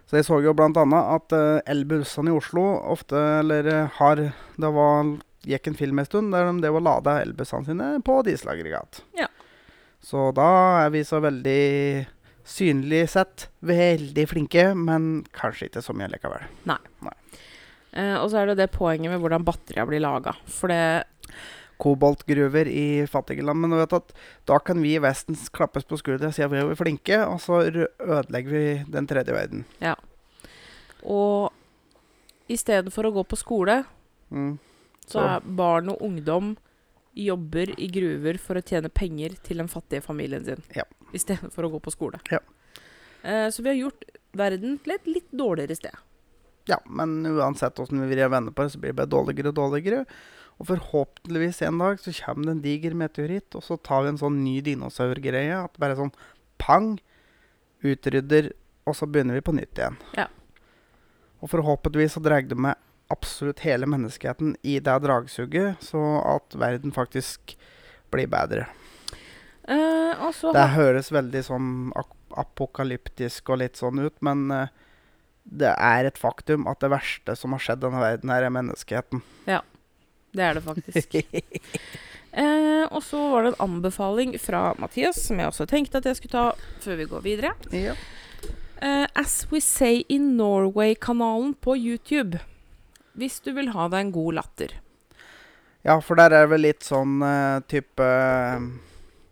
[0.07, 4.21] Så jeg så jo annet at uh, elbussene i Oslo ofte, eller eh, har
[4.57, 8.21] Det var, gikk en film en stund der de det og lada elbussene sine på
[8.27, 9.03] dieselaggregat.
[9.19, 9.27] Ja.
[10.03, 12.07] Så da er vi så veldig
[12.47, 16.47] synlig sett veldig flinke, men kanskje ikke så mye likevel.
[17.97, 20.37] Eh, og så er det det poenget med hvordan batteria blir laga.
[20.47, 21.07] For det
[21.83, 23.61] koboltgruver i fattige land.
[23.61, 24.13] Men du vet at
[24.49, 27.41] da kan vi i Vesten klappes på skuldra og si at vi er flinke, og
[27.43, 29.65] så ødelegger vi den tredje verden.
[29.83, 29.95] Ja.
[31.05, 31.53] Og
[32.51, 33.85] istedenfor å gå på skole,
[34.31, 34.59] Mm.
[35.07, 36.57] så er barn og ungdom
[37.15, 40.63] jobber i gruver for å tjene penger til den fattige familien sin.
[40.75, 40.83] Ja.
[41.15, 42.19] Istedenfor å gå på skole.
[42.31, 42.41] Ja.
[43.23, 44.05] Eh, så vi har gjort
[44.37, 45.95] verden til et litt dårligere sted.
[46.67, 49.53] Ja, men uansett åssen vi vrir og vender på det, så blir det bare dårligere
[49.53, 50.05] og dårligere.
[50.57, 54.21] Og forhåpentligvis en dag så kommer det en diger meteoritt, og så tar vi en
[54.23, 55.59] sånn ny dinosaurgreie.
[55.67, 56.15] At bare sånn
[56.63, 56.95] pang,
[57.85, 58.51] utrydder,
[58.89, 60.01] og så begynner vi på nytt igjen.
[60.17, 60.31] Ja.
[61.43, 62.81] Og forhåpentligvis så drar det med
[63.13, 67.55] absolutt hele menneskeheten i det dragsuget, så at verden faktisk
[68.11, 68.65] blir bedre.
[69.67, 70.15] Uh,
[70.55, 74.67] Det høres veldig sånn ap apokalyptisk og litt sånn ut, men uh,
[75.47, 79.23] det er et faktum at det verste som har skjedd denne verden, her er menneskeheten.
[80.37, 81.17] Det er det faktisk.
[82.37, 86.19] Eh, og så var det en anbefaling fra Mathias, som jeg også tenkte at jeg
[86.19, 87.53] skulle ta før vi går videre.
[87.73, 87.95] Ja.
[88.85, 92.43] Eh, As We Say in Norway-kanalen på YouTube.
[93.17, 94.75] Hvis du vil ha deg en god latter.
[95.81, 98.05] ja, for der er det vel litt sånn uh, type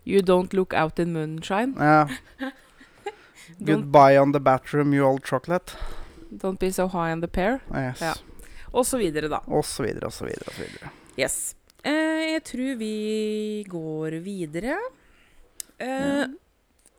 [0.08, 1.76] You don't look out in moonshine.
[1.76, 2.08] Ja.
[3.68, 5.76] Goodbye on the bathroom, you old chocolate.
[6.30, 7.60] don't be so high on the pear.
[7.70, 8.00] Yes.
[8.00, 8.14] Ja.
[8.74, 9.40] Og så videre, da.
[9.48, 10.90] Og så videre, og så videre, og så videre.
[11.20, 11.36] Yes.
[11.84, 12.94] Eh, jeg tror vi
[13.70, 14.78] går videre.
[15.78, 16.26] Eh,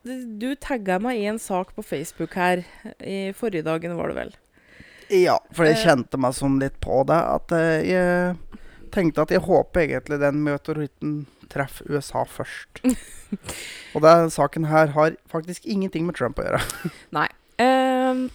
[0.05, 2.59] Du tagga meg i en sak på Facebook her.
[3.01, 4.33] I forrige dagen, var det vel.
[5.09, 5.83] Ja, for jeg Eh.
[5.85, 7.17] kjente meg sånn litt på det.
[7.17, 8.38] At eh, jeg
[8.91, 12.83] tenkte at jeg håper egentlig den meteoritten treffer USA først.
[13.95, 16.61] og den saken her har faktisk ingenting med Trump å gjøre.
[17.57, 18.29] Ehm,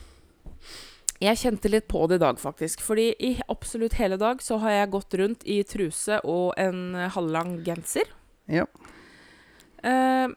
[1.21, 2.81] jeg kjente litt på det i dag, faktisk.
[2.85, 7.59] Fordi i absolutt hele dag så har jeg gått rundt i truse og en halvlang
[7.67, 8.09] genser.
[8.51, 8.65] Ja.
[9.85, 10.33] Eh,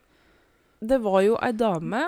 [0.83, 2.03] det var jo ei dame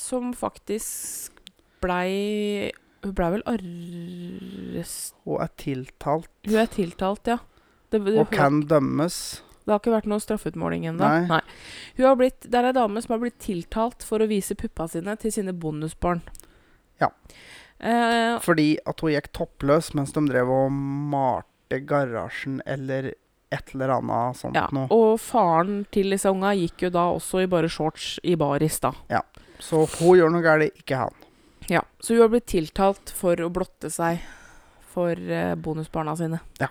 [0.00, 1.40] som faktisk
[1.80, 5.14] blei Hun blei vel arrest...
[5.24, 6.28] Og er tiltalt.
[6.44, 7.38] Hun er tiltalt, ja.
[7.88, 9.40] Det, det, Og kan dømmes.
[9.64, 11.08] det har ikke vært noe straffeutmåling ennå.
[11.30, 11.40] Nei.
[11.96, 14.84] Hun har blitt, det er ei dame som har blitt tiltalt for å vise puppa
[14.92, 16.20] sine til sine bonusbarn.
[17.00, 17.08] Ja.
[17.80, 23.12] Eh, Fordi at hun gikk toppløs mens de drev og malte garasjen eller
[23.50, 24.86] et eller annet sånt Ja, noe.
[24.94, 28.92] og faren til disse unga gikk jo da også i bare shorts i baris, da.
[29.58, 31.16] Så hun gjør noe galt, ikke han.
[31.70, 34.20] Ja, Så hun har blitt tiltalt for å blotte seg
[34.90, 36.40] for eh, bonusbarna sine.
[36.60, 36.68] Ja.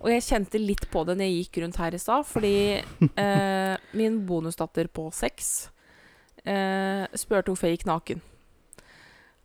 [0.00, 2.52] Og jeg kjente litt på det når jeg gikk rundt her i stad, fordi
[3.24, 5.68] eh, min bonusdatter på seks
[6.44, 8.22] eh, spurte hvorfor jeg gikk naken.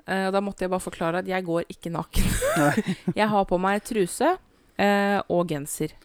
[0.07, 2.27] Eh, og da måtte jeg bare forklare at jeg går ikke naken.
[3.19, 4.35] jeg har på meg truse
[4.77, 5.95] eh, og genser.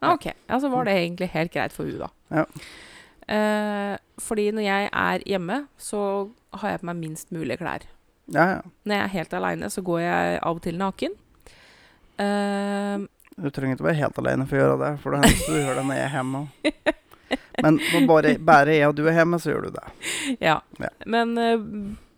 [0.00, 0.30] Ja, OK.
[0.48, 2.08] Så var det egentlig helt greit for hun da.
[2.32, 2.44] Ja.
[3.30, 6.02] Eh, fordi når jeg er hjemme, så
[6.60, 7.84] har jeg på meg minst mulig klær.
[8.30, 8.60] Ja, ja.
[8.86, 11.14] Når jeg er helt aleine, så går jeg av og til naken.
[12.20, 13.06] Eh,
[13.40, 15.78] Du trenger ikke være helt alene for å gjøre det, for det hender du gjør
[15.78, 16.42] det når jeg er hjemme.
[17.60, 19.86] Men når bare, bare jeg og du er hjemme, så gjør du det.
[20.48, 20.56] ja.
[21.06, 21.64] Men eh,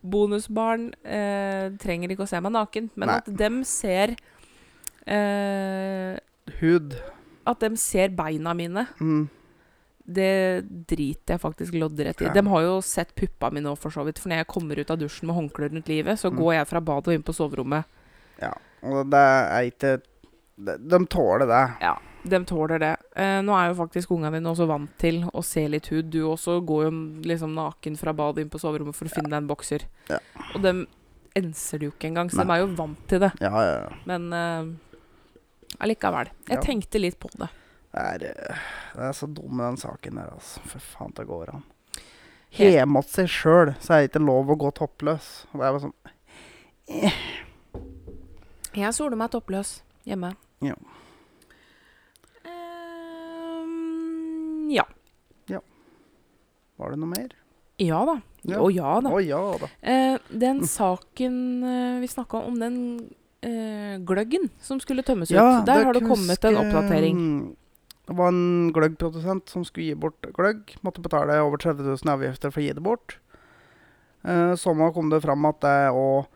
[0.03, 2.91] bonusbarn eh, trenger ikke å se meg naken.
[2.97, 3.17] Men Nei.
[3.23, 4.15] at dem ser
[5.07, 6.17] eh,
[6.61, 6.97] Hud.
[7.47, 9.29] At dem ser beina mine, Mm.
[10.07, 12.25] det driter jeg faktisk loddrett i.
[12.27, 12.33] Ja.
[12.33, 14.19] De har jo sett puppa mi nå, for så vidt.
[14.19, 16.39] For når jeg kommer ut av dusjen med håndklær rundt livet, så Mm.
[16.39, 17.85] går jeg fra badet og inn på soverommet.
[18.41, 18.53] Ja.
[18.83, 20.03] Og det er ikke
[20.63, 21.77] De, tåler det.
[21.81, 22.97] Ja, de tåler det.
[23.19, 26.11] Eh, nå er jo faktisk ungene dine også vant til å se litt hud.
[26.15, 26.91] Du også går jo
[27.27, 29.87] liksom naken fra badet inn på soverommet for å finne deg en bokser.
[30.09, 30.19] Ja.
[30.55, 30.85] Og dem
[31.35, 33.33] enser det jo ikke engang, så de er jo vant til det.
[33.41, 33.97] Ja, ja, ja.
[34.07, 36.31] Men eh, allikevel.
[36.49, 36.63] Jeg Ja.
[36.63, 37.49] tenkte litt på det.
[37.93, 38.57] Det er, eh,
[38.95, 40.61] det er så dum den saken der, altså.
[40.65, 41.65] For faen, det går an.
[42.53, 45.47] Hjemme hos seg sjøl så er det ikke lov å gå toppløs.
[45.55, 47.13] Og det er bare sånn
[48.75, 50.35] Jeg soler meg toppløs hjemme.
[50.65, 50.75] Ja.
[54.73, 55.61] Ehm, ja.
[56.81, 57.33] Var det noe mer?
[57.83, 58.19] Ja da.
[58.47, 58.61] Ja.
[58.63, 59.13] Å ja da.
[59.13, 59.71] Å ja da.
[59.81, 62.77] Eh, den saken eh, vi snakka om, den
[63.43, 67.19] eh, gløggen som skulle tømmes ut, der har det kommet en oppdatering.
[68.07, 70.75] Det var en gløggprodusent som skulle gi bort gløgg.
[70.83, 73.19] Måtte betale over 30 000 avgifter for å gi det bort.
[74.27, 76.27] Eh, Sommer kom det fram at det og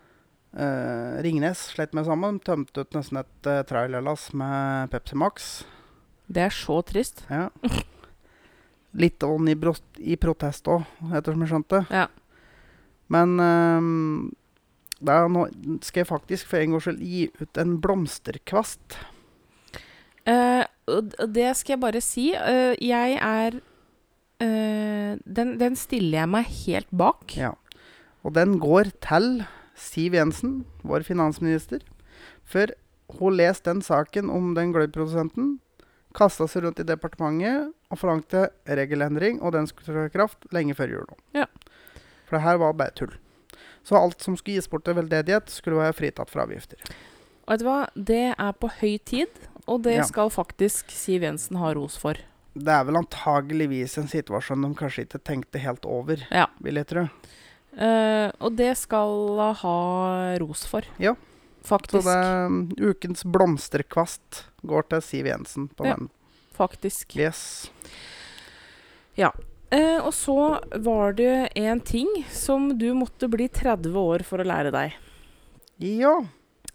[0.54, 2.38] eh, Ringnes slet med sammen.
[2.46, 5.50] Tømte ut nesten et uh, trailerlass med Pepsi Max.
[6.26, 7.26] Det er så trist.
[7.30, 7.50] Ja.
[8.96, 11.82] Litt ånd i, bros- i protest òg, ettersom jeg skjønte.
[11.92, 12.06] Ja.
[13.12, 14.32] Men um,
[15.04, 15.42] nå
[15.84, 18.96] skal jeg faktisk for en gangs skyld gi ut en blomsterkvast.
[20.26, 22.30] Og det skal jeg bare si.
[22.32, 27.36] Uh, jeg er uh, den, den stiller jeg meg helt bak.
[27.36, 27.52] Ja.
[28.26, 29.44] Og den går til
[29.76, 31.84] Siv Jensen, vår finansminister.
[32.48, 32.72] For
[33.20, 35.58] hun leste den saken om den gløggprodusenten,
[36.16, 40.74] kasta seg rundt i departementet og forlangte regelendring, og den skulle trå i kraft lenge
[40.74, 41.06] før jul.
[41.36, 41.46] Ja.
[42.26, 43.12] For det her var bare tull.
[43.86, 46.80] Så alt som skulle gis bort til veldedighet, skulle være fritatt for avgifter.
[47.46, 47.76] Og vet du hva?
[47.94, 49.30] Det er på høy tid,
[49.66, 50.02] og det Ja.
[50.08, 52.14] skal faktisk Siv Jensen ha ros for.
[52.56, 56.46] Det er vel antageligvis en situasjon de kanskje ikke tenkte helt over, Ja.
[56.60, 57.08] vil jeg tro.
[57.76, 60.82] Uh, og det skal hun ha ros for.
[60.98, 61.14] Ja.
[61.62, 62.02] Faktisk.
[62.02, 65.94] Så det, er ukens blomsterkvast går til Siv Jensen på Ja.
[65.96, 66.10] den.
[66.56, 67.16] Faktisk.
[67.20, 67.70] Yes.
[69.16, 74.46] Eh, og så var det en ting som du måtte bli 30 år for å
[74.46, 74.94] lære deg.
[75.82, 76.12] Ja.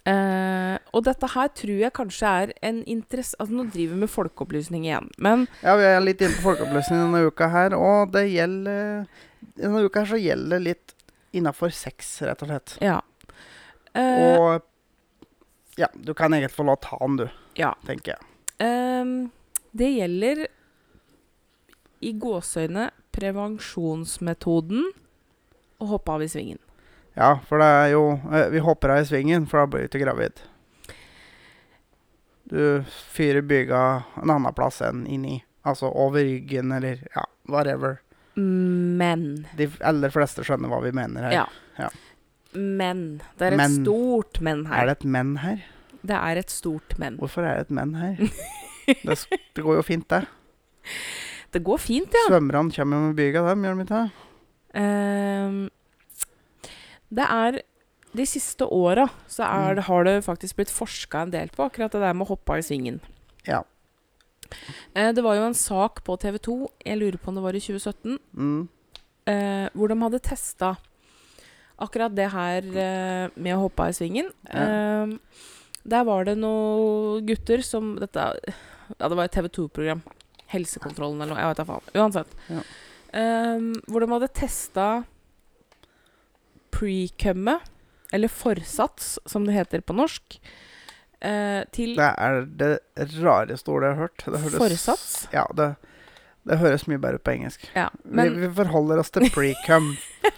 [0.01, 4.09] Eh, og dette her tror jeg kanskje er en interesse Altså, nå driver vi med
[4.09, 8.23] folkeopplysning igjen, men Ja, vi er litt inne på folkeopplysning denne uka her, og det
[8.31, 9.03] gjelder
[9.61, 10.95] Denne uka her så gjelder det litt
[11.37, 12.73] innafor sex, rett og slett.
[12.81, 12.97] ja.
[13.93, 14.65] Eh, Og
[15.77, 17.27] ja, du kan egentlig få å ta den, du,
[17.61, 17.71] ja.
[17.87, 18.25] tenker jeg.
[18.65, 19.29] Ehm,
[19.71, 20.47] det gjelder
[22.01, 24.87] i gåseøyne prevensjonsmetoden
[25.81, 26.59] å hoppe av i svingen.
[27.17, 29.89] Ja, for det er jo eh, Vi hopper av i svingen, for da blir du
[29.91, 30.39] ikke gravid.
[32.51, 32.83] Du
[33.15, 33.81] fyrer byga
[34.21, 35.41] en annen plass enn inni.
[35.67, 37.99] Altså over ryggen, eller ja, whatever.
[38.35, 41.35] Men De aller fleste skjønner hva vi mener her.
[41.35, 41.45] Ja.
[41.77, 41.89] Ja.
[42.55, 43.21] Men.
[43.37, 43.77] Det er et Men.
[43.83, 44.81] stort men her.
[44.81, 45.61] Er det et men her?
[46.01, 47.19] Det er et stort men.
[47.21, 48.17] Hvorfor er det et men her?
[49.03, 49.17] det,
[49.55, 50.23] det går jo fint, det.
[51.51, 52.25] Det går fint, ja.
[52.29, 54.11] Svømmerne kommer jo med byga, dem, gjør de ikke det?
[54.81, 55.57] Um,
[57.11, 57.57] det er
[58.15, 59.83] De siste åra så er, Mm.
[59.87, 62.63] har det faktisk blitt forska en del på akkurat det der med å hoppe i
[62.63, 62.97] svingen.
[63.47, 63.61] Ja.
[64.95, 67.55] Uh, det var jo en sak på TV 2, jeg lurer på om det var
[67.55, 68.67] i 2017, Mm.
[69.29, 70.73] uh, hvor de hadde testa
[71.81, 74.27] akkurat det her uh, med å hoppe i svingen.
[74.51, 74.65] Ja.
[74.67, 75.17] Eh,
[75.87, 78.27] der var det noen gutter som dette,
[78.97, 80.01] Ja, det var et TV 2-program.
[80.51, 81.41] Helsekontrollen eller noe.
[81.43, 81.91] Jeg vet da faen.
[81.95, 82.33] Uansett.
[82.51, 82.63] Ja.
[83.11, 84.87] Um, hvor de hadde testa
[86.71, 87.59] pre-cummet,
[88.11, 90.37] eller forsats, som det heter på norsk,
[91.23, 92.71] uh, til Det er det
[93.21, 94.25] rareste ordet jeg har hørt.
[94.25, 95.27] Det høres- forsats.
[95.35, 95.69] Ja, det,
[96.47, 97.67] det høres mye bedre ut på engelsk.
[97.75, 99.93] Ja, vi, men vi forholder oss til pre-cum.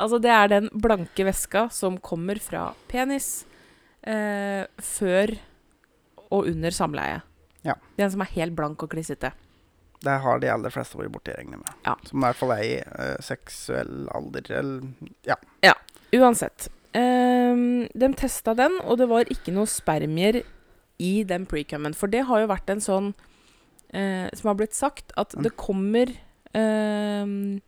[0.00, 3.42] Altså, det er den blanke væska som kommer fra penis
[4.08, 5.34] uh, før
[6.30, 7.20] og under samleie.
[7.66, 7.74] Ja.
[7.98, 9.32] Den som er helt blank og klissete.
[10.00, 11.72] Det har de aller fleste vært borti, regner jeg med.
[11.84, 11.94] Ja.
[12.08, 14.86] Som i hvert fall er i uh, seksuell alder, eller
[15.28, 15.74] Ja.
[16.16, 16.70] Uansett.
[16.96, 20.40] Um, de testa den, og det var ikke noe spermier
[20.98, 21.94] i den precummen.
[21.94, 25.42] For det har jo vært en sånn uh, som har blitt sagt, at Mm.
[25.44, 26.10] det kommer
[26.54, 27.60] um,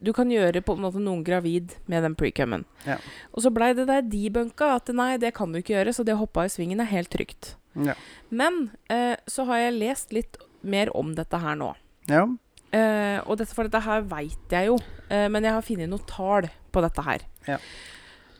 [0.00, 2.62] Du kan gjøre på en måte noen gravid med den precummen.
[2.86, 2.96] Ja.
[3.34, 6.14] Og så blei det der debunka at nei, det kan du ikke gjøre, så det
[6.14, 7.56] å hoppe av i svingen er helt trygt.
[7.74, 7.94] Ja.
[8.30, 11.74] Men eh, så har jeg lest litt mer om dette her nå.
[12.08, 12.26] ja.
[12.72, 14.76] Eh, og dette, for dette her veit jeg jo,
[15.10, 17.24] eh, men jeg har funnet noe tall på dette her.
[17.48, 17.56] Ja.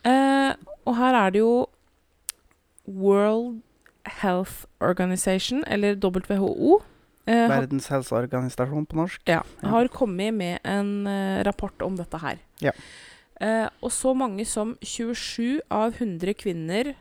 [0.07, 0.53] Eh,
[0.87, 1.67] og her er det jo
[2.87, 3.61] World
[4.21, 6.79] Health Organization, eller WHO,
[7.27, 9.21] eh, Verdens helseorganisasjon på norsk.
[9.27, 12.39] ja, har kommet med en eh, rapport om dette her.
[12.63, 12.71] Ja.
[13.41, 16.95] Eh, og så mange som 27 av 100 kvinner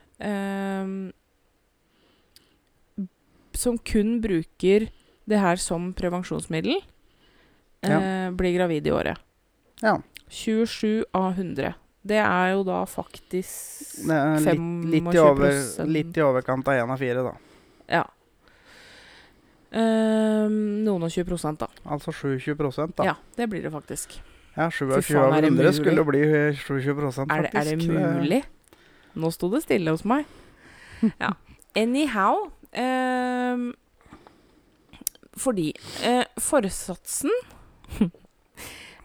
[3.56, 4.88] som kun bruker
[5.30, 6.80] det her som prevensjonsmiddel,
[7.82, 9.18] eh, blir gravid i året.
[9.82, 9.98] Ja.
[10.28, 11.74] 27 av 100.
[12.02, 15.20] Det er jo da faktisk Det er litt, litt, i 25%.
[15.26, 17.34] over, litt i overkant av én av fire, da.
[17.90, 18.04] Ja.
[19.70, 21.68] Eh, noen og 20 prosent, da.
[21.84, 22.54] Altså 27
[22.96, 23.04] da.
[23.04, 24.16] Ja, det blir det faktisk.
[24.56, 25.74] Ja, 27 av er 100 mulig?
[25.74, 26.22] skulle bli
[26.56, 27.30] 27 faktisk.
[27.30, 28.42] Er det, er det mulig?
[29.14, 30.24] Nå sto det stille hos meg.
[31.20, 31.32] Ja.
[31.76, 32.50] Anyhow
[35.40, 35.70] Fordi
[36.04, 37.32] eh, forsatsen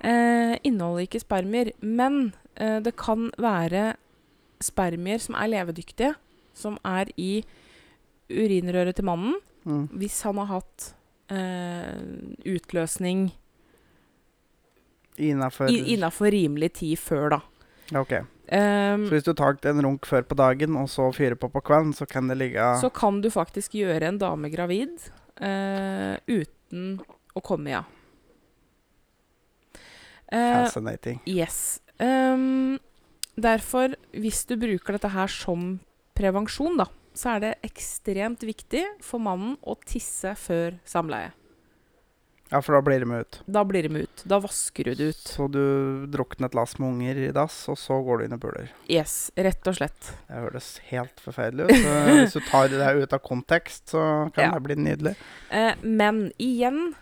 [0.03, 3.95] eh, inneholder ikke spermier, men eh, det kan være
[4.61, 6.13] spermier som er levedyktige,
[6.53, 7.43] som er i
[8.29, 9.35] urinrøret til mannen,
[9.65, 9.87] Mm.
[9.97, 10.83] hvis han har hatt
[11.33, 11.95] eh,
[12.45, 13.31] utløsning
[15.95, 17.39] Innafor rimelig tid før, da.
[18.13, 18.19] Ja,
[18.53, 21.61] Ehm, Så hvis du tar en runk før på dagen, og så fyrer på på
[21.65, 25.09] kvelden, så kan det ligge så kan du faktisk gjøre en dame gravid
[25.41, 26.99] uh, uten
[27.35, 27.83] å komme ja.
[30.31, 31.21] Eh, Fascinating.
[31.25, 31.79] yes.
[31.99, 32.79] Um,
[33.37, 35.79] derfor, hvis du bruker dette her som
[36.17, 41.31] prevensjon, da, så er det ekstremt viktig for mannen å tisse før samleie.
[42.51, 43.37] Ja, for da blir de med ut.
[43.49, 44.23] Da blir de med ut.
[44.29, 45.21] Da vasker du det ut.
[45.33, 48.41] Så du drukner et lass med unger i dass, og så går du inn og
[48.43, 48.67] puler.
[48.91, 50.11] Yes, rett og slett.
[50.27, 51.87] Det høres helt forferdelig ut.
[52.21, 54.03] Hvis du tar det her ut av kontekst, så
[54.35, 54.51] kan Ja.
[54.53, 55.15] det bli nydelig.
[55.49, 56.93] Eh, men igjen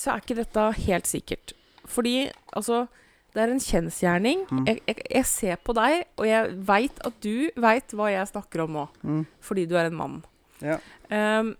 [0.00, 1.52] så er ikke dette helt sikkert.
[1.90, 2.86] Fordi altså
[3.34, 4.40] Det er en kjensgjerning.
[4.50, 4.64] Mm.
[4.66, 8.64] Jeg, jeg, jeg ser på deg, og jeg veit at du veit hva jeg snakker
[8.64, 8.86] om nå.
[9.06, 9.20] Mm.
[9.46, 10.16] Fordi du er en mann.
[10.58, 10.80] Ja.
[11.14, 11.52] Ehm,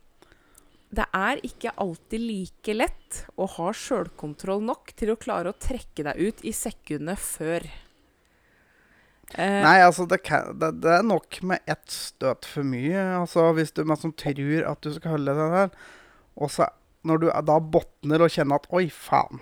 [0.91, 6.07] det er ikke alltid like lett å ha sjølkontroll nok til å klare å trekke
[6.09, 7.66] deg ut i sekundet før.
[9.36, 12.99] Eh, Nei, altså, det, kan, det, det er nok med ett støt for mye.
[13.20, 15.72] Altså, Hvis du liksom tror at du skal holde deg der,
[16.41, 16.66] og så
[17.07, 19.41] når du da botner og kjenner at 'oi, faen',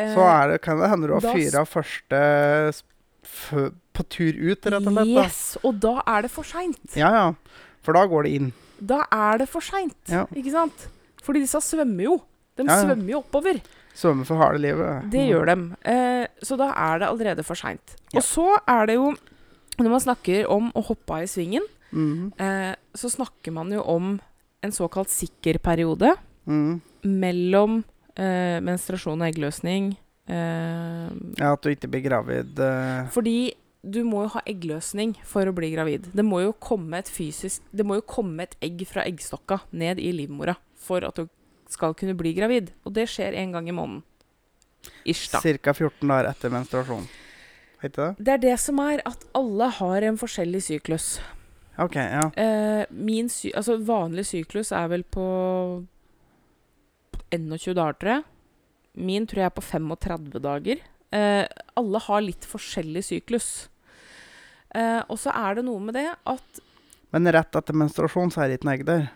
[0.00, 2.22] eh, så det, kan det hende du har fyra første
[3.26, 5.14] på tur ut, rett og slett.
[5.14, 5.24] Da.
[5.26, 6.96] Yes, og da er det for seint.
[6.96, 7.60] Ja, ja.
[7.84, 8.54] For da går det inn.
[8.80, 10.26] Da er det for seint, Ja.
[10.34, 10.88] ikke sant?
[11.22, 12.20] Fordi disse svømmer jo.
[12.56, 12.84] De Ja, ja.
[12.84, 13.60] svømmer jo oppover.
[13.94, 15.10] Svømmer for harde livet.
[15.10, 15.76] Det gjør de.
[15.84, 17.96] Eh, så da er det allerede for seint.
[18.14, 19.14] Og så er det jo
[19.78, 21.60] Når man snakker om å hoppe av i svingen,
[21.92, 22.32] Mhm.
[22.40, 24.18] eh, så snakker man jo om
[24.62, 26.16] en såkalt sikker periode
[26.46, 26.80] mm.
[27.04, 27.84] mellom
[28.16, 29.96] eh, menstruasjon og eggløsning.
[30.26, 32.58] Eh, Ja, at du ikke blir gravid.
[32.58, 33.52] eh, fordi
[33.86, 36.08] du må jo ha eggløsning for å bli gravid.
[36.16, 40.00] Det må jo komme et fysisk Det må jo komme et egg fra eggstokka ned
[40.02, 40.56] i livmora
[40.86, 41.28] for at du
[41.70, 42.72] skal kunne bli gravid.
[42.86, 44.02] Og det skjer en gang i måneden.
[45.06, 45.40] Ish, da.
[45.42, 45.74] Ca.
[45.74, 47.06] 14 dager etter menstruasjon.
[47.82, 48.10] Vet det?
[48.18, 51.16] Det er det som er at alle har en forskjellig syklus.
[51.82, 52.24] OK, ja.
[52.40, 55.26] Eh, min sy altså vanlig syklus er vel på
[57.34, 58.26] 21 dager, tror jeg.
[58.96, 60.84] Min tror jeg er på 35 dager.
[61.12, 61.44] Eh,
[61.76, 63.50] alle har litt forskjellig syklus.
[64.74, 66.60] Eh, og så er det noe med det at
[67.14, 69.08] Men rett etter menstruasjon så er det ikke noe egg der.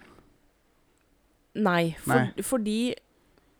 [1.61, 2.45] Nei, for, Nei.
[2.47, 2.81] fordi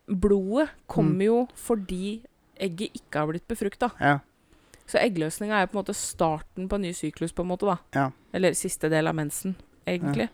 [0.07, 2.21] blodet kommer jo fordi
[2.61, 3.91] egget ikke har blitt befrukta.
[3.99, 4.19] Ja.
[4.87, 7.77] Så eggløsninga er på en måte starten på en ny syklus, på en måte, da.
[7.95, 8.07] Ja.
[8.35, 9.55] Eller siste del av mensen,
[9.87, 10.29] egentlig.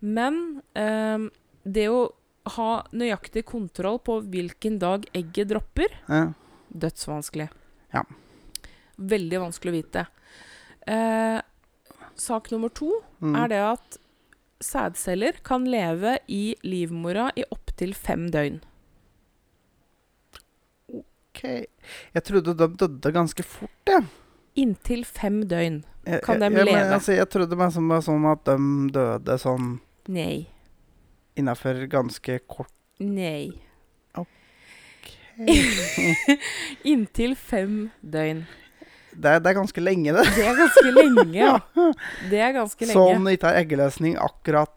[0.00, 1.28] Men eh,
[1.62, 2.02] det å
[2.56, 6.24] ha nøyaktig kontroll på hvilken dag egget dropper, ja.
[6.68, 7.48] dødsvanskelig.
[7.94, 8.02] Ja.
[8.96, 10.06] Veldig vanskelig å vite.
[10.86, 11.40] Eh,
[12.16, 12.90] sak nummer to
[13.22, 13.36] Mm.
[13.36, 13.98] er det at
[14.62, 18.60] sædceller kan leve i livmora i opptil fem døgn.
[20.92, 21.42] OK.
[22.14, 24.04] Jeg trodde de døde ganske fort, jeg.
[24.56, 25.82] Inntil fem døgn.
[26.04, 26.92] Kan jeg- de ja, men, leve?
[26.92, 28.56] Altså, jeg trodde meg som var sånn at de
[28.92, 30.46] døde sånn Nei.
[31.36, 32.68] innafor ganske kort
[33.00, 33.50] Nei.
[34.14, 34.28] OK.
[36.84, 38.44] Inntil fem døgn.
[39.12, 40.24] Det det er ganske lenge, det.
[40.36, 41.56] Det er ganske lenge, ja.
[42.30, 42.94] Det er ganske lenge.
[42.96, 44.72] Så om du ikke har eggløsning akkurat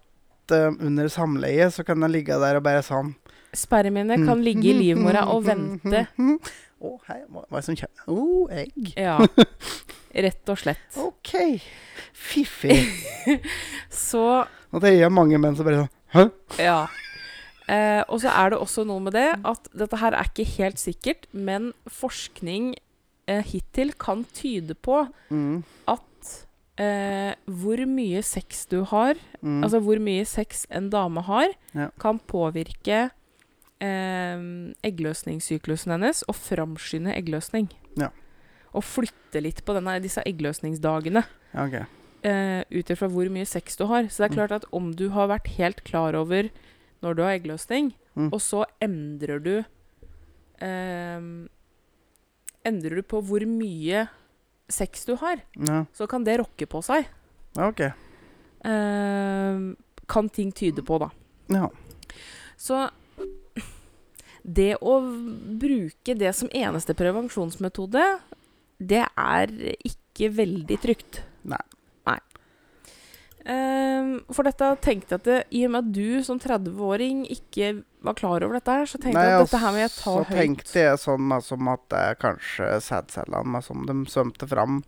[0.52, 3.16] uh, under samleie, så kan den ligge der og bare sånn
[3.56, 6.02] Spermiene kan ligge i livmora og vente.
[6.20, 8.10] Å, hei, hva er det som kommer?
[8.12, 8.90] Å, egg.
[9.00, 9.16] Ja.
[10.26, 11.00] Rett og slett.
[11.00, 11.32] OK.
[12.16, 12.76] Fiffig.
[13.90, 16.28] Så Og det er mange menn som bare sånn Hæ?
[16.64, 16.80] Ja.
[17.68, 20.80] Eh, og så er det også noe med det at dette her er ikke helt
[20.80, 22.76] sikkert, men forskning
[23.28, 26.46] hittil kan tyde på Mm, at
[26.78, 29.64] eh, hvor mye sex du har, mm.
[29.64, 31.90] altså hvor mye sex en dame har, Ja.
[32.00, 33.10] kan påvirke
[33.82, 34.38] eh,
[34.84, 37.70] eggløsningssyklusen hennes og framskynde eggløsning.
[37.98, 38.10] Ja.
[38.74, 41.24] Og flytte litt på denne, disse eggløsningsdagene
[41.56, 41.86] Okay.
[42.24, 44.04] Eh, ut ifra hvor mye sex du har.
[44.10, 44.36] Så det er Mm.
[44.36, 46.50] klart at om du har vært helt klar over
[47.04, 48.30] når du har eggløsning, Mm.
[48.34, 49.64] og så endrer du
[50.62, 51.48] eh,
[52.66, 54.08] Endrer du på hvor mye
[54.72, 57.06] sex du har, Ja, så kan det rokke på seg.
[57.56, 57.82] ja, OK.
[58.66, 59.60] Eh,
[60.10, 61.10] kan ting tyde på, da.
[61.54, 61.70] Ja.
[62.58, 62.88] Så
[64.46, 64.96] det å
[65.60, 68.04] bruke det som eneste prevensjonsmetode,
[68.80, 69.54] det er
[69.86, 71.22] ikke veldig trygt.
[71.46, 71.62] Nei.
[73.46, 73.56] Nei.
[73.56, 77.84] Ehm, for dette tenkte jeg at det, i og med at du som 30-åring ikke
[78.06, 80.24] var klar over dette her, så tenkte jeg at dette her må jeg ta så
[80.24, 80.38] høyt.
[80.40, 84.82] tenkte jeg sånn som at det er kanskje sædcellene som de svømte fram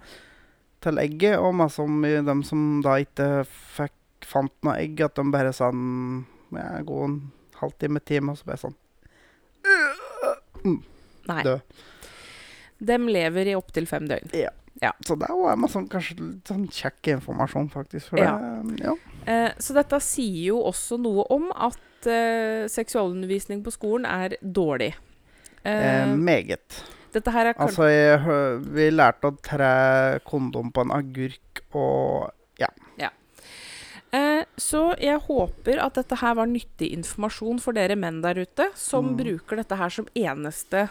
[0.86, 3.96] til egget, og meg som i som da ikke fikk,
[4.26, 7.18] fant noe egg, at de bare sånn ja, Gå en
[7.60, 8.78] halvtime, time, og så bare sånn
[11.28, 11.42] Nei.
[11.44, 11.60] død.
[12.88, 14.32] De lever i opptil fem døgn.
[15.06, 18.10] Så det er meg sånn, kanskje sånn kjekk informasjon, faktisk.
[18.10, 18.38] For Ja.
[18.38, 18.94] det, ja.
[19.26, 24.94] Eh, så dette sier jo også noe om at eh, seksualundervisning på skolen er dårlig.
[25.66, 26.84] Eh, Eh, meget.
[27.12, 28.20] dette her er Altså, jeg,
[28.74, 32.32] vi lærte å tre kondom på en agurk, og
[34.14, 38.70] Eh, så jeg håper at dette her var nyttig informasjon for dere menn der ute,
[38.74, 39.18] som Mm.
[39.18, 40.90] bruker dette her som eneste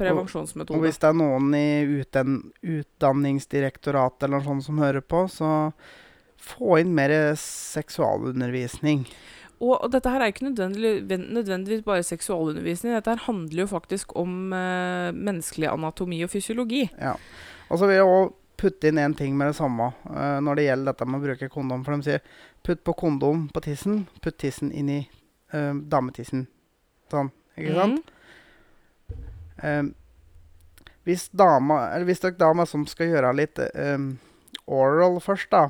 [0.00, 1.66] Og og hvis det er noen i
[2.02, 5.50] uten, Utdanningsdirektoratet eller noe sånt som hører på, så
[6.44, 9.06] få inn mer seksualundervisning.
[9.62, 12.94] Og, og dette her er ikke nødvendig, nødvendigvis bare seksualundervisning.
[12.96, 16.88] Dette her handler jo faktisk om eh, menneskelig anatomi og fysiologi.
[16.98, 17.14] Ja.
[17.70, 20.66] Og så vil jeg òg putte inn én ting med det samme eh, når det
[20.68, 21.84] gjelder dette med å bruke kondom.
[21.86, 26.48] For de sier putt på kondom på tissen, putt tissen inn i eh, dametissen.
[27.12, 28.02] Sånn, ikke sant?
[28.02, 28.13] Mhm.
[29.62, 29.84] Eh,
[31.04, 34.06] hvis dama Eller hvis dere dama som skal gjøre litt eh,
[34.66, 35.68] oral først, da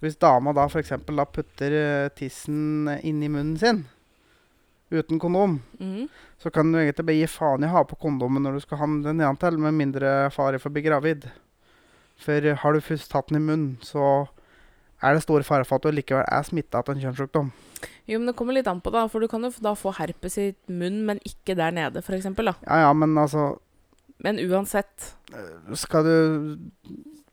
[0.00, 0.94] Hvis dama da f.eks.
[1.04, 3.84] da putter eh, tissen inn i munnen sin
[4.86, 6.06] uten kondom, mm.
[6.38, 8.78] så kan du egentlig bare gi faen i å ha på kondomen når du skal
[8.78, 11.26] ha den nedentil, med mindre fare for å bli gravid.
[12.22, 14.28] For har du først tatt den i munnen, så
[15.02, 17.50] er det stor fare for at du likevel er smitta av en kjønnssykdom.
[18.08, 19.04] Jo, men det kommer litt an på, da.
[19.12, 22.28] For du kan jo da få herpes i munnen, men ikke der nede, f.eks.
[22.64, 23.58] Ja ja, men altså
[24.24, 25.10] Men uansett.
[25.76, 26.58] Skal du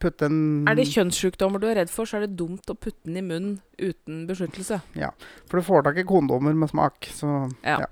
[0.03, 3.07] putte en Er det kjønnssykdommer du er redd for, så er det dumt å putte
[3.07, 4.82] den i munnen uten beskyttelse.
[4.99, 5.14] Ja,
[5.47, 7.86] For du får tak i kondomer med smak, så Ja.
[7.86, 7.88] Ja.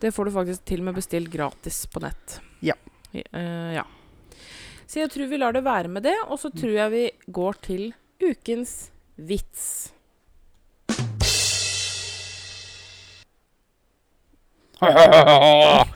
[0.00, 2.40] Det får du faktisk til og med bestilt gratis på nett.
[2.60, 2.74] Ja.
[3.12, 3.84] Eh, ja.
[4.86, 7.60] Så jeg tror vi lar det være med det, og så tror jeg vi går
[7.64, 9.92] til ukens vits.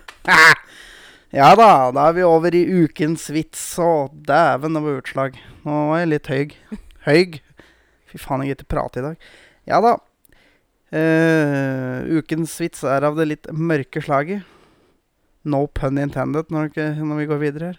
[1.28, 5.34] Ja da, da er vi over i ukens vits, og dæven, det var utslag.
[5.60, 6.54] Nå var jeg litt høyg.
[7.04, 7.36] Høyg?
[8.08, 9.26] Fy faen, jeg gidder ikke prate i dag.
[9.68, 9.92] Ja da.
[10.88, 14.40] Uh, ukens vits er av det litt mørke slaget.
[15.44, 17.78] No pun intended når, vi går videre her.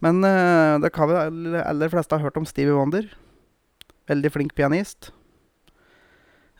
[0.00, 3.04] Men uh, det kan vi aller, aller fleste ha hørt om Stevie Wonder.
[4.08, 5.12] Veldig flink pianist.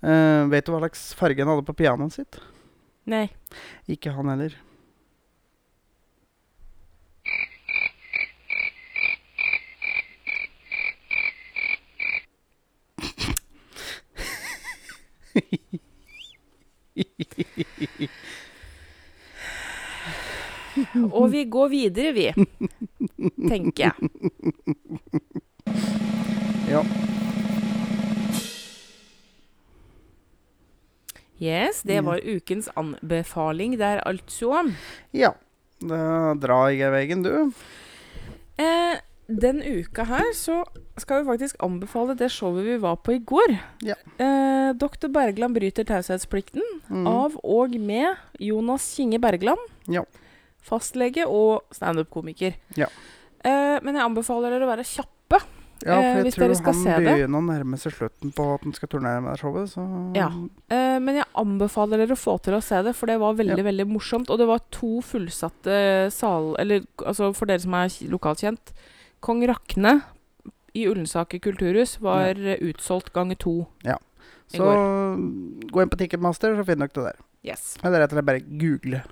[0.04, 2.40] Uh, vet du hva slags farge han hadde på pianoet sitt?
[3.08, 3.26] Nei.
[3.90, 4.54] Ikke han heller.
[21.12, 22.28] Og vi går videre, vi.
[23.48, 23.94] Tenker jeg.
[31.88, 34.62] Det var ukens anbefaling der, altså.
[35.12, 35.32] ja.
[35.80, 36.38] Jeg
[36.88, 37.52] i veggen, du.
[38.58, 38.96] Eh,
[39.28, 40.64] den uka her så
[40.98, 43.52] skal vi faktisk anbefale det showet vi var på i går.
[43.86, 43.94] Ja.
[44.18, 45.06] Eh, Dr.
[45.12, 47.06] Bergland bryter taushetsplikten Mm.
[47.06, 49.60] av og med Jonas Kinge Bergland.
[49.86, 50.02] Ja.
[50.64, 52.54] Fastlege og standup-komiker.
[52.76, 52.86] Ja.
[53.44, 55.14] Eh, men jeg anbefaler dere å være kjappe.
[55.86, 57.06] Ja, Eh, for jeg hvis tror dere skal han se det.
[57.06, 60.28] begynner å nærme seg slutten på at han skal turnere med det showet, så Ja.
[60.70, 63.58] Eh, men jeg anbefaler dere å få til å se det, for det var veldig
[63.58, 63.64] Ja.
[63.64, 64.30] veldig morsomt.
[64.30, 66.56] Og det var to fullsatte sal...
[66.58, 68.72] Eller altså for dere som er lokalt kjent,
[69.20, 70.02] Kong Rakne
[70.74, 72.56] i Ullensaker kulturhus var ja.
[72.56, 73.66] utsolgt ganger to.
[73.84, 73.94] i
[74.56, 74.64] Så
[75.70, 77.24] gå inn på Ticketmaster, så finner dere det der.
[77.52, 77.76] Yes.
[77.84, 79.02] Eller rett og slett bare google.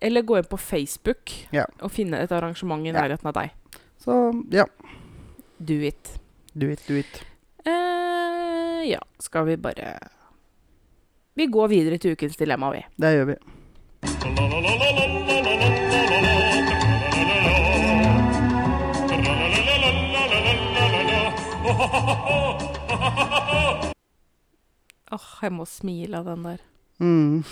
[0.00, 1.64] Eller gå inn på Facebook Ja.
[1.82, 3.00] og finne et arrangement i Ja.
[3.02, 3.50] nærheten av deg.
[3.98, 4.64] Så ja,
[5.58, 6.20] Do it.
[6.54, 7.24] do it, do it.
[7.66, 9.98] Eh, ja, skal vi bare
[11.34, 12.84] Vi går videre til ukens dilemma, vi.
[12.96, 13.36] Det gjør vi.
[25.10, 26.62] Åh, jeg må smile av den der.
[27.00, 27.44] Mm.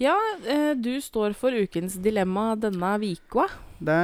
[0.00, 3.46] Ja, eh, du står for ukens dilemma denne uka.
[3.78, 4.00] Det,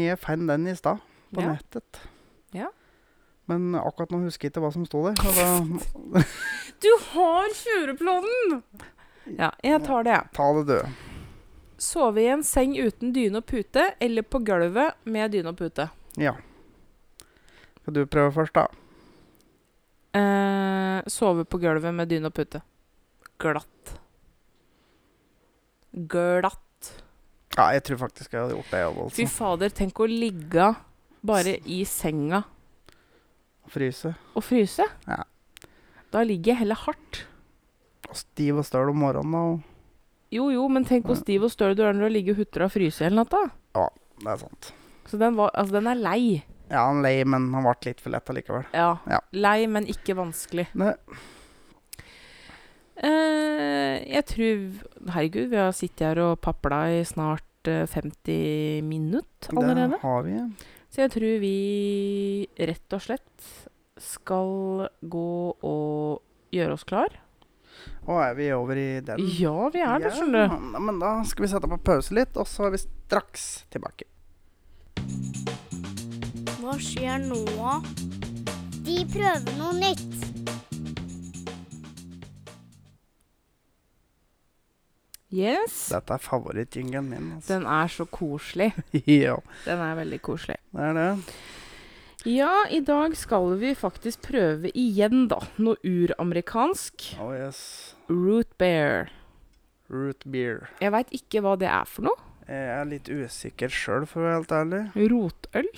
[0.00, 1.02] jeg fant den i stad,
[1.34, 1.52] på Ja.
[1.56, 2.00] nettet.
[3.46, 5.18] Men akkurat nå husker jeg ikke hva som sto der.
[5.22, 6.22] Da
[6.82, 8.56] Du har kjøreplanen!
[9.38, 10.32] Ja, jeg tar det, jeg.
[10.36, 11.04] ta det, du.
[11.82, 15.88] Sove i en seng uten dyne og pute, eller på gulvet med dyne og pute.
[16.18, 16.32] Ja.
[17.82, 18.66] Skal du prøve først, da?
[20.16, 22.62] Eh, sove på gulvet med dyne og pute.
[23.42, 23.96] Glatt.
[25.92, 26.92] Glatt.
[27.56, 29.10] Ja, jeg tror faktisk jeg hadde gjort det, jeg òg.
[29.16, 29.36] Fy Altså.
[29.36, 30.70] fader, tenk å ligge
[31.26, 32.42] bare i senga
[33.72, 34.14] Fryse.
[34.36, 34.86] Å fryse.
[35.08, 35.22] Ja.
[36.14, 37.22] Da ligger jeg heller hardt.
[38.16, 39.34] Stiv og støl om morgenen.
[39.34, 42.44] Og Jo, jo, men tenk hvor stiv og støl du er når du ligger og
[42.44, 43.44] hutrer og fryser hele natta.
[43.76, 44.72] det er sant.
[45.06, 46.42] Så den, var, altså, den er lei.
[46.70, 48.64] Ja, han lei, men han ble litt for lett allikevel.
[48.74, 48.96] Ja.
[49.06, 49.20] Ja.
[49.32, 50.66] Lei, men ikke vanskelig.
[50.74, 50.94] Nei.
[52.96, 59.52] Eh, jeg tror Herregud, vi har sittet her og papla i snart eh, 50 minutter
[59.52, 59.98] allerede.
[59.98, 60.38] Det har vi.
[60.96, 61.56] Så jeg tror vi
[62.56, 63.48] rett og slett
[64.00, 67.18] skal gå og gjøre oss klar.
[68.06, 69.20] Og er vi over i den?
[69.36, 70.54] Ja, vi er det, skjønner du.
[70.56, 73.44] Ja, men da skal vi sette på pause litt, og så er vi straks
[73.76, 74.08] tilbake.
[76.62, 77.44] Hva skjer nå?
[78.88, 80.35] De prøver noe nytt.
[85.34, 85.88] Yes.
[85.90, 87.28] Dette er favorittjingelen min.
[87.36, 87.56] Altså.
[87.56, 88.68] Den er så koselig.
[89.10, 90.56] ja, Den er veldig koselig.
[90.72, 91.10] det er det.
[92.26, 95.40] Ja, i dag skal vi faktisk prøve igjen, da.
[95.62, 97.12] Noe uramerikansk.
[97.22, 97.60] Oh yes.
[98.10, 99.10] Root bear.
[99.90, 100.68] Root beer.
[100.82, 102.18] Jeg veit ikke hva det er for noe.
[102.46, 104.82] Jeg er litt usikker sjøl, for å være helt ærlig.
[105.10, 105.70] Rotøl?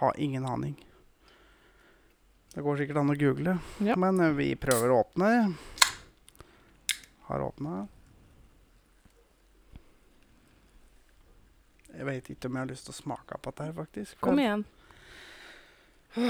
[0.00, 0.76] Har ingen aning.
[2.54, 3.96] Det går sikkert an å google, Ja.
[4.00, 5.32] men eh, vi prøver å åpne.
[7.30, 7.86] Har åpna.
[11.94, 14.16] Jeg vet ikke om jeg har lyst til å smake på dette her, faktisk.
[14.24, 14.64] Kom igjen.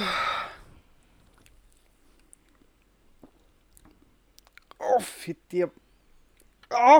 [4.80, 5.70] Å, fytti Å,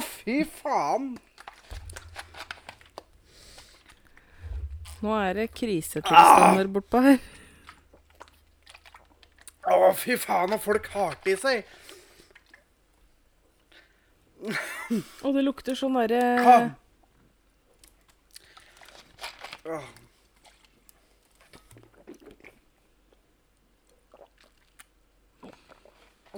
[0.00, 1.18] fy faen!
[5.04, 7.20] Nå er det krisetilstander bortpå her.
[9.68, 11.68] Å, fy faen, og folk har det i seg.
[14.40, 16.22] Og det lukter sånn derre.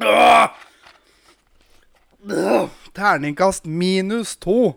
[0.02, 0.50] Åh.
[2.92, 4.74] Terningkast minus to.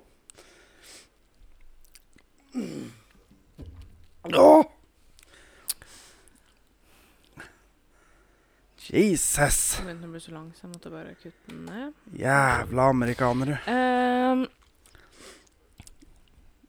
[4.34, 4.75] Åh.
[8.90, 9.78] Jesus.
[9.78, 11.94] Den begynte å bli så lang, så jeg måtte bare kutte den ned.
[12.20, 13.60] Jævla amerikanere.
[13.66, 14.46] Um,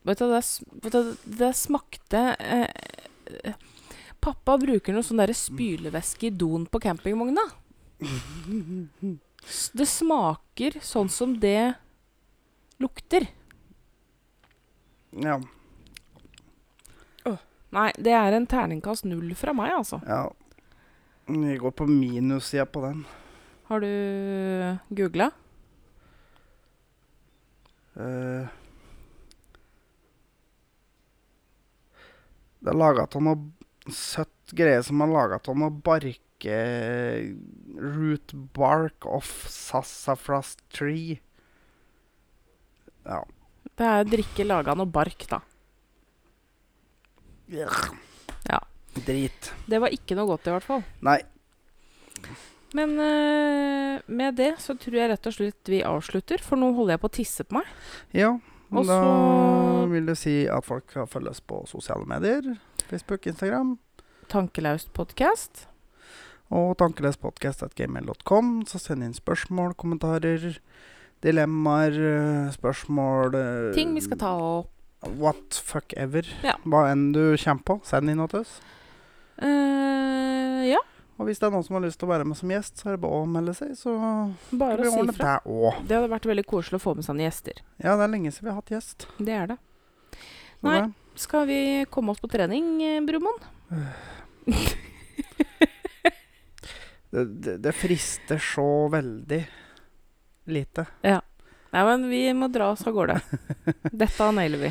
[0.07, 0.43] vet du, det,
[0.85, 1.11] vet du,
[1.41, 3.59] det smakte eh,
[4.23, 7.45] Pappa bruker noe sånn spylevæske i doen på campingvogna.
[9.77, 11.75] Det smaker sånn som det
[12.83, 13.29] lukter.
[15.15, 15.39] Ja.
[17.77, 20.01] Nei, det er en terningkast null fra meg, altså.
[20.07, 20.25] ja.
[21.27, 23.05] Vi går på minussida på den.
[23.67, 25.31] Har du googla?
[27.97, 28.47] Uh,
[32.63, 36.61] det er laga av noe søtt greie som er laga av noe barke
[37.75, 41.19] Root bark of sassafras tree.
[43.03, 43.25] Ja.
[43.75, 45.43] Det er drikke laga av noe bark, da.
[47.51, 47.67] Ja.
[49.05, 49.53] Drit.
[49.69, 50.85] Det var ikke noe godt, i hvert fall.
[51.05, 51.21] Nei.
[52.77, 56.97] Men eh, med det så tror jeg rett og slett vi avslutter, for nå holder
[56.97, 57.73] jeg på å tisse på meg.
[58.17, 58.35] Ja.
[58.75, 58.99] Og da
[59.93, 62.57] vil det si at folk kan følges på sosiale medier.
[62.91, 63.77] Facebook, Instagram.
[64.33, 65.67] Tankelaust podkast.
[66.51, 68.65] Og tankelespodkast.gmail.com.
[68.67, 70.59] Så send inn spørsmål, kommentarer,
[71.23, 74.73] dilemmaer, eh, spørsmål eh, Ting vi skal ta opp.
[75.07, 76.27] What fuck ever.
[76.43, 76.57] Ja.
[76.67, 78.59] Hva enn du kommer på, send inn til oss.
[79.43, 80.81] Eh, ja,
[81.19, 82.89] Og hvis det er noen som har lyst til å være med som gjest, så
[82.91, 83.95] er det bare å melde seg, så
[84.53, 85.81] bare vi å si det òg.
[85.89, 87.63] Det hadde vært veldig koselig å få med seg noen gjester.
[87.81, 89.09] Ja, det er lenge siden vi har hatt gjest.
[89.19, 89.59] Det er det.
[90.67, 90.81] Nei.
[91.17, 92.77] Skal vi komme oss på trening,
[93.09, 93.47] Brumund?
[97.11, 99.39] Det, det, det frister så veldig
[100.53, 100.85] lite.
[101.73, 103.21] Nei, men vi må dra oss av gårde.
[104.03, 104.71] Dette nailer vi.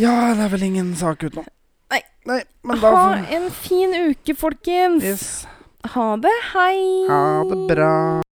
[0.00, 1.48] Ja, det er vel ingen sak utenom.
[1.90, 2.02] Nei.
[2.26, 2.42] Nei,
[2.80, 3.04] da Ha
[3.36, 5.04] en fin uke, folkens!
[5.04, 5.46] yes.
[5.94, 6.34] Ha det.
[6.52, 7.06] Hei!
[7.08, 8.25] Ha det bra.